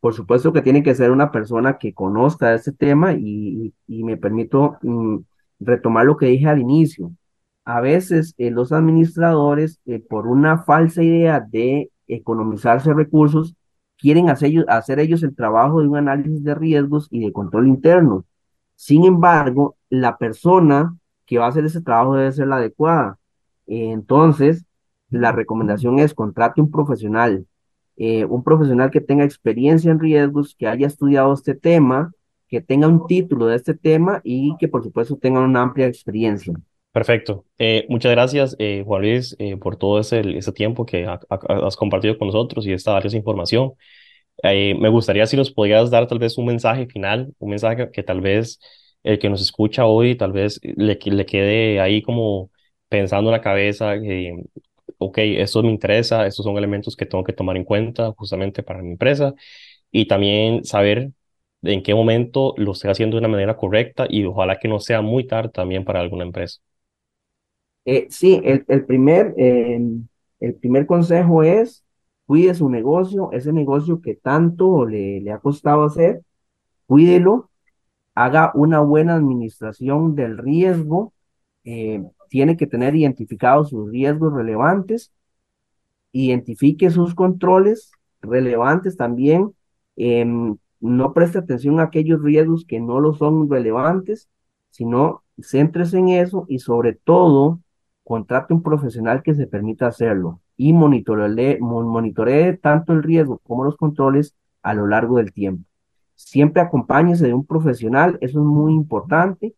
Por 0.00 0.12
supuesto 0.12 0.52
que 0.52 0.60
tiene 0.60 0.82
que 0.82 0.94
ser 0.94 1.10
una 1.10 1.32
persona 1.32 1.78
que 1.78 1.94
conozca 1.94 2.54
ese 2.54 2.72
tema 2.72 3.14
y, 3.14 3.72
y 3.86 4.04
me 4.04 4.18
permito 4.18 4.76
mm, 4.82 5.16
retomar 5.60 6.04
lo 6.04 6.18
que 6.18 6.26
dije 6.26 6.46
al 6.46 6.60
inicio 6.60 7.12
a 7.76 7.80
veces 7.80 8.34
eh, 8.38 8.50
los 8.50 8.72
administradores, 8.72 9.80
eh, 9.86 10.00
por 10.00 10.26
una 10.26 10.58
falsa 10.58 11.02
idea 11.02 11.40
de 11.40 11.90
economizarse 12.08 12.92
recursos, 12.92 13.54
quieren 13.96 14.28
hacer, 14.30 14.98
ellos 14.98 15.22
el 15.22 15.36
trabajo 15.36 15.80
de 15.80 15.88
un 15.88 15.96
análisis 15.96 16.42
de 16.42 16.54
riesgos 16.54 17.06
y 17.10 17.20
de 17.20 17.32
control 17.32 17.68
interno. 17.68 18.24
Sin 18.74 19.04
embargo, 19.04 19.76
la 19.88 20.18
persona 20.18 20.96
que 21.26 21.38
va 21.38 21.46
a 21.46 21.48
hacer 21.50 21.64
ese 21.64 21.82
trabajo 21.82 22.16
debe 22.16 22.32
ser 22.32 22.48
la 22.48 22.56
adecuada. 22.56 23.18
entonces, 23.66 24.64
la 25.10 25.32
recomendación 25.32 25.98
es 26.00 26.14
contrate 26.14 26.60
un 26.60 26.70
profesional, 26.70 27.46
eh, 27.96 28.24
un 28.24 28.42
profesional 28.42 28.90
que 28.90 29.00
tenga 29.00 29.24
experiencia 29.24 29.92
en 29.92 30.00
riesgos, 30.00 30.56
que 30.58 30.66
haya 30.66 30.86
estudiado 30.86 31.32
este 31.34 31.54
tema, 31.54 32.12
que 32.48 32.60
tenga 32.60 32.88
un 32.88 33.06
título 33.06 33.46
de 33.46 33.56
este 33.56 33.74
tema 33.74 34.20
y 34.24 34.56
que 34.58 34.68
por 34.68 34.82
supuesto 34.82 35.16
tenga 35.16 35.40
una 35.40 35.62
amplia 35.62 35.86
experiencia. 35.86 36.54
Perfecto. 36.92 37.46
Eh, 37.58 37.86
muchas 37.88 38.10
gracias, 38.10 38.56
eh, 38.58 38.82
Juan 38.84 39.02
Luis, 39.02 39.36
eh, 39.38 39.56
por 39.56 39.76
todo 39.76 40.00
ese, 40.00 40.22
tiempo 40.52 40.84
que 40.84 41.06
has 41.06 41.76
compartido 41.76 42.18
con 42.18 42.26
nosotros 42.28 42.66
y 42.66 42.72
esta 42.72 42.92
valiosa 42.92 43.16
información. 43.16 43.74
me 44.42 44.88
gustaría 44.88 45.26
si 45.26 45.36
nos 45.36 45.52
podías 45.52 45.90
dar 45.90 46.06
tal 46.08 46.18
vez 46.18 46.38
un 46.38 46.46
mensaje 46.46 46.86
final, 46.86 47.34
un 47.38 47.50
mensaje 47.50 47.90
que 47.92 48.02
tal 48.02 48.20
vez 48.20 48.58
el 49.04 49.18
que 49.18 49.30
nos 49.30 49.40
escucha 49.42 49.86
hoy 49.86 50.16
tal 50.16 50.32
vez 50.32 50.60
le, 50.62 50.98
quede 50.98 51.80
ahí 51.80 52.02
como 52.02 52.50
pensando 52.88 53.30
en 53.30 53.32
la 53.32 53.40
cabeza 53.42 53.94
ok, 54.98 55.18
esto 55.18 55.62
me 55.62 55.70
interesa, 55.70 56.26
estos 56.26 56.44
son 56.44 56.56
elementos 56.58 56.96
que 56.96 57.06
tengo 57.06 57.24
que 57.24 57.32
tomar 57.32 57.56
en 57.56 57.64
cuenta 57.64 58.12
justamente 58.12 58.62
para 58.62 58.82
mi 58.82 58.90
empresa 58.92 59.34
y 59.92 60.06
también 60.08 60.64
saber 60.64 61.12
en 61.62 61.82
qué 61.82 61.94
momento 61.94 62.54
lo 62.58 62.72
estoy 62.72 62.90
haciendo 62.90 63.16
de 63.16 63.20
una 63.20 63.28
manera 63.28 63.56
correcta 63.56 64.06
y 64.08 64.24
ojalá 64.24 64.58
que 64.58 64.68
no 64.68 64.80
sea 64.80 65.02
muy 65.02 65.26
tarde 65.26 65.50
también 65.50 65.84
para 65.84 66.00
alguna 66.00 66.24
empresa. 66.24 66.60
Eh, 67.84 68.06
sí, 68.10 68.40
el, 68.44 68.64
el 68.68 68.84
primer, 68.84 69.34
em, 69.36 70.06
el 70.40 70.54
primer 70.54 70.86
consejo 70.86 71.42
es 71.42 71.84
cuide 72.26 72.54
su 72.54 72.68
negocio, 72.70 73.32
ese 73.32 73.52
negocio 73.52 74.00
que 74.00 74.14
tanto 74.14 74.86
le, 74.86 75.20
le 75.20 75.32
ha 75.32 75.38
costado 75.40 75.82
hacer, 75.84 76.22
cuídelo, 76.86 77.50
haga 78.14 78.52
una 78.54 78.80
buena 78.80 79.14
administración 79.16 80.14
del 80.16 80.38
riesgo, 80.38 81.12
eh, 81.64 82.04
tiene 82.30 82.56
que 82.56 82.66
tener 82.68 82.96
identificados 82.96 83.70
sus 83.70 83.90
riesgos 83.90 84.34
relevantes, 84.34 85.12
identifique 86.12 86.90
sus 86.90 87.14
controles 87.14 87.92
relevantes 88.22 88.96
también, 88.96 89.54
em, 89.96 90.56
no 90.80 91.12
preste 91.12 91.38
atención 91.38 91.80
a 91.80 91.84
aquellos 91.84 92.22
riesgos 92.22 92.64
que 92.66 92.80
no 92.80 93.00
lo 93.00 93.14
son 93.14 93.50
relevantes, 93.50 94.28
sino 94.70 95.22
céntrese 95.42 95.98
en 95.98 96.08
eso 96.08 96.44
y 96.48 96.58
sobre 96.60 96.94
todo 96.94 97.60
contrate 98.10 98.52
un 98.52 98.60
profesional 98.60 99.22
que 99.22 99.36
se 99.36 99.46
permita 99.46 99.86
hacerlo 99.86 100.40
y 100.56 100.72
monitoree, 100.72 101.60
monitoree 101.60 102.56
tanto 102.56 102.92
el 102.92 103.04
riesgo 103.04 103.38
como 103.46 103.62
los 103.62 103.76
controles 103.76 104.34
a 104.64 104.74
lo 104.74 104.88
largo 104.88 105.18
del 105.18 105.32
tiempo. 105.32 105.62
Siempre 106.16 106.60
acompáñese 106.60 107.28
de 107.28 107.34
un 107.34 107.46
profesional, 107.46 108.18
eso 108.20 108.40
es 108.40 108.44
muy 108.44 108.72
importante, 108.72 109.54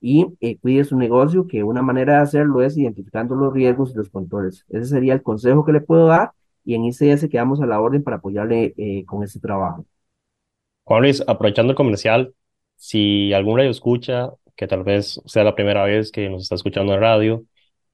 y 0.00 0.28
eh, 0.40 0.56
cuide 0.58 0.84
su 0.84 0.96
negocio, 0.96 1.48
que 1.48 1.64
una 1.64 1.82
manera 1.82 2.12
de 2.12 2.20
hacerlo 2.20 2.62
es 2.62 2.76
identificando 2.76 3.34
los 3.34 3.52
riesgos 3.52 3.90
y 3.90 3.96
los 3.96 4.08
controles. 4.08 4.64
Ese 4.68 4.86
sería 4.86 5.12
el 5.12 5.24
consejo 5.24 5.64
que 5.64 5.72
le 5.72 5.80
puedo 5.80 6.06
dar 6.06 6.30
y 6.64 6.76
en 6.76 6.84
ICS 6.84 7.28
quedamos 7.28 7.60
a 7.60 7.66
la 7.66 7.80
orden 7.80 8.04
para 8.04 8.18
apoyarle 8.18 8.72
eh, 8.76 9.04
con 9.04 9.24
ese 9.24 9.40
trabajo. 9.40 9.84
Juan 10.84 11.02
Luis, 11.02 11.24
aprovechando 11.26 11.72
el 11.72 11.76
comercial, 11.76 12.34
si 12.76 13.32
algún 13.32 13.58
radio 13.58 13.70
escucha, 13.70 14.30
que 14.54 14.68
tal 14.68 14.84
vez 14.84 15.20
sea 15.26 15.42
la 15.42 15.56
primera 15.56 15.82
vez 15.82 16.12
que 16.12 16.28
nos 16.28 16.42
está 16.42 16.54
escuchando 16.54 16.94
en 16.94 17.00
radio, 17.00 17.44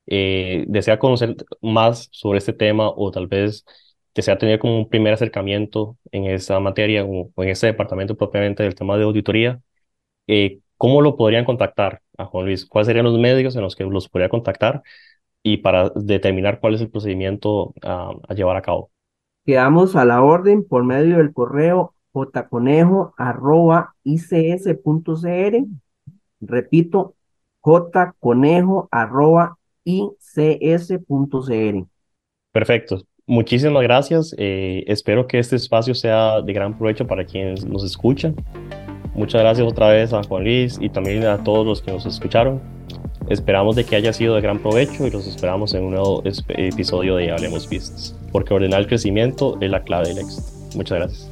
eh, 0.06 0.64
desea 0.68 0.98
conocer 0.98 1.36
más 1.60 2.08
sobre 2.12 2.38
este 2.38 2.52
tema 2.52 2.88
o 2.88 3.10
tal 3.10 3.26
vez 3.26 3.64
desea 4.14 4.38
tener 4.38 4.58
como 4.58 4.78
un 4.78 4.88
primer 4.88 5.14
acercamiento 5.14 5.96
en 6.10 6.26
esa 6.26 6.60
materia 6.60 7.04
o, 7.04 7.30
en 7.36 7.48
ese 7.48 7.68
departamento 7.68 8.16
propiamente 8.16 8.62
del 8.62 8.74
tema 8.74 8.96
de 8.96 9.04
auditoría, 9.04 9.60
eh, 10.26 10.60
¿cómo 10.76 11.00
lo 11.00 11.16
podrían 11.16 11.44
contactar 11.44 12.02
a 12.18 12.26
Juan 12.26 12.46
Luis? 12.46 12.66
¿Cuáles 12.66 12.86
serían 12.86 13.04
los 13.04 13.18
medios 13.18 13.56
en 13.56 13.62
los 13.62 13.76
que 13.76 13.84
los 13.84 14.08
podría 14.08 14.28
contactar? 14.28 14.82
Y 15.42 15.58
para 15.58 15.90
determinar 15.90 16.60
cuál 16.60 16.74
es 16.74 16.80
el 16.80 16.90
procedimiento 16.90 17.74
a 17.82 18.14
llevar 18.34 18.56
a 18.56 18.62
cabo. 18.62 18.90
Quedamos 19.44 19.96
a 19.96 20.04
la 20.04 20.22
orden 20.22 20.62
por 20.64 20.84
medio 20.84 21.16
del 21.16 21.32
correo 21.32 21.94
jconejo.ics.cr. 22.12 23.16
Repito, 26.40 27.14
jconejo.ics.cr 27.64 29.61
ics.cr. 29.84 31.86
Perfecto. 32.52 33.02
Muchísimas 33.26 33.82
gracias. 33.82 34.34
Eh, 34.36 34.84
espero 34.86 35.26
que 35.26 35.38
este 35.38 35.56
espacio 35.56 35.94
sea 35.94 36.42
de 36.42 36.52
gran 36.52 36.76
provecho 36.76 37.06
para 37.06 37.24
quienes 37.24 37.64
nos 37.64 37.84
escuchan. 37.84 38.36
Muchas 39.14 39.42
gracias 39.42 39.66
otra 39.66 39.88
vez 39.88 40.12
a 40.12 40.22
Juan 40.22 40.44
Luis 40.44 40.78
y 40.80 40.88
también 40.88 41.24
a 41.24 41.42
todos 41.42 41.66
los 41.66 41.82
que 41.82 41.92
nos 41.92 42.06
escucharon. 42.06 42.60
Esperamos 43.28 43.76
de 43.76 43.84
que 43.84 43.96
haya 43.96 44.12
sido 44.12 44.34
de 44.34 44.40
gran 44.40 44.58
provecho 44.58 45.06
y 45.06 45.10
los 45.10 45.26
esperamos 45.26 45.74
en 45.74 45.84
un 45.84 45.90
nuevo 45.92 46.22
episodio 46.24 47.16
de 47.16 47.30
Hablemos 47.30 47.66
Business, 47.66 48.16
porque 48.32 48.52
ordenar 48.52 48.80
el 48.80 48.86
crecimiento 48.86 49.58
es 49.60 49.70
la 49.70 49.82
clave 49.82 50.08
del 50.08 50.18
éxito. 50.18 50.48
Muchas 50.74 50.98
gracias. 50.98 51.28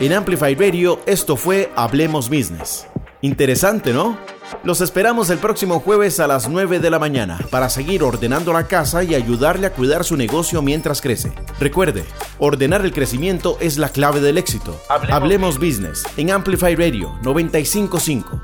En 0.00 0.12
Amplify 0.12 0.54
Radio 0.54 0.98
esto 1.06 1.36
fue 1.36 1.70
Hablemos 1.74 2.28
Business. 2.28 2.86
Interesante, 3.24 3.94
¿no? 3.94 4.18
Los 4.64 4.82
esperamos 4.82 5.30
el 5.30 5.38
próximo 5.38 5.80
jueves 5.80 6.20
a 6.20 6.26
las 6.26 6.46
9 6.46 6.78
de 6.78 6.90
la 6.90 6.98
mañana 6.98 7.38
para 7.50 7.70
seguir 7.70 8.02
ordenando 8.02 8.52
la 8.52 8.68
casa 8.68 9.02
y 9.02 9.14
ayudarle 9.14 9.66
a 9.66 9.72
cuidar 9.72 10.04
su 10.04 10.18
negocio 10.18 10.60
mientras 10.60 11.00
crece. 11.00 11.32
Recuerde, 11.58 12.04
ordenar 12.38 12.84
el 12.84 12.92
crecimiento 12.92 13.56
es 13.60 13.78
la 13.78 13.88
clave 13.88 14.20
del 14.20 14.36
éxito. 14.36 14.78
Hablemos, 14.90 15.16
Hablemos 15.16 15.58
Business 15.58 16.04
en 16.18 16.32
Amplify 16.32 16.76
Radio 16.76 17.14
955 17.22 18.42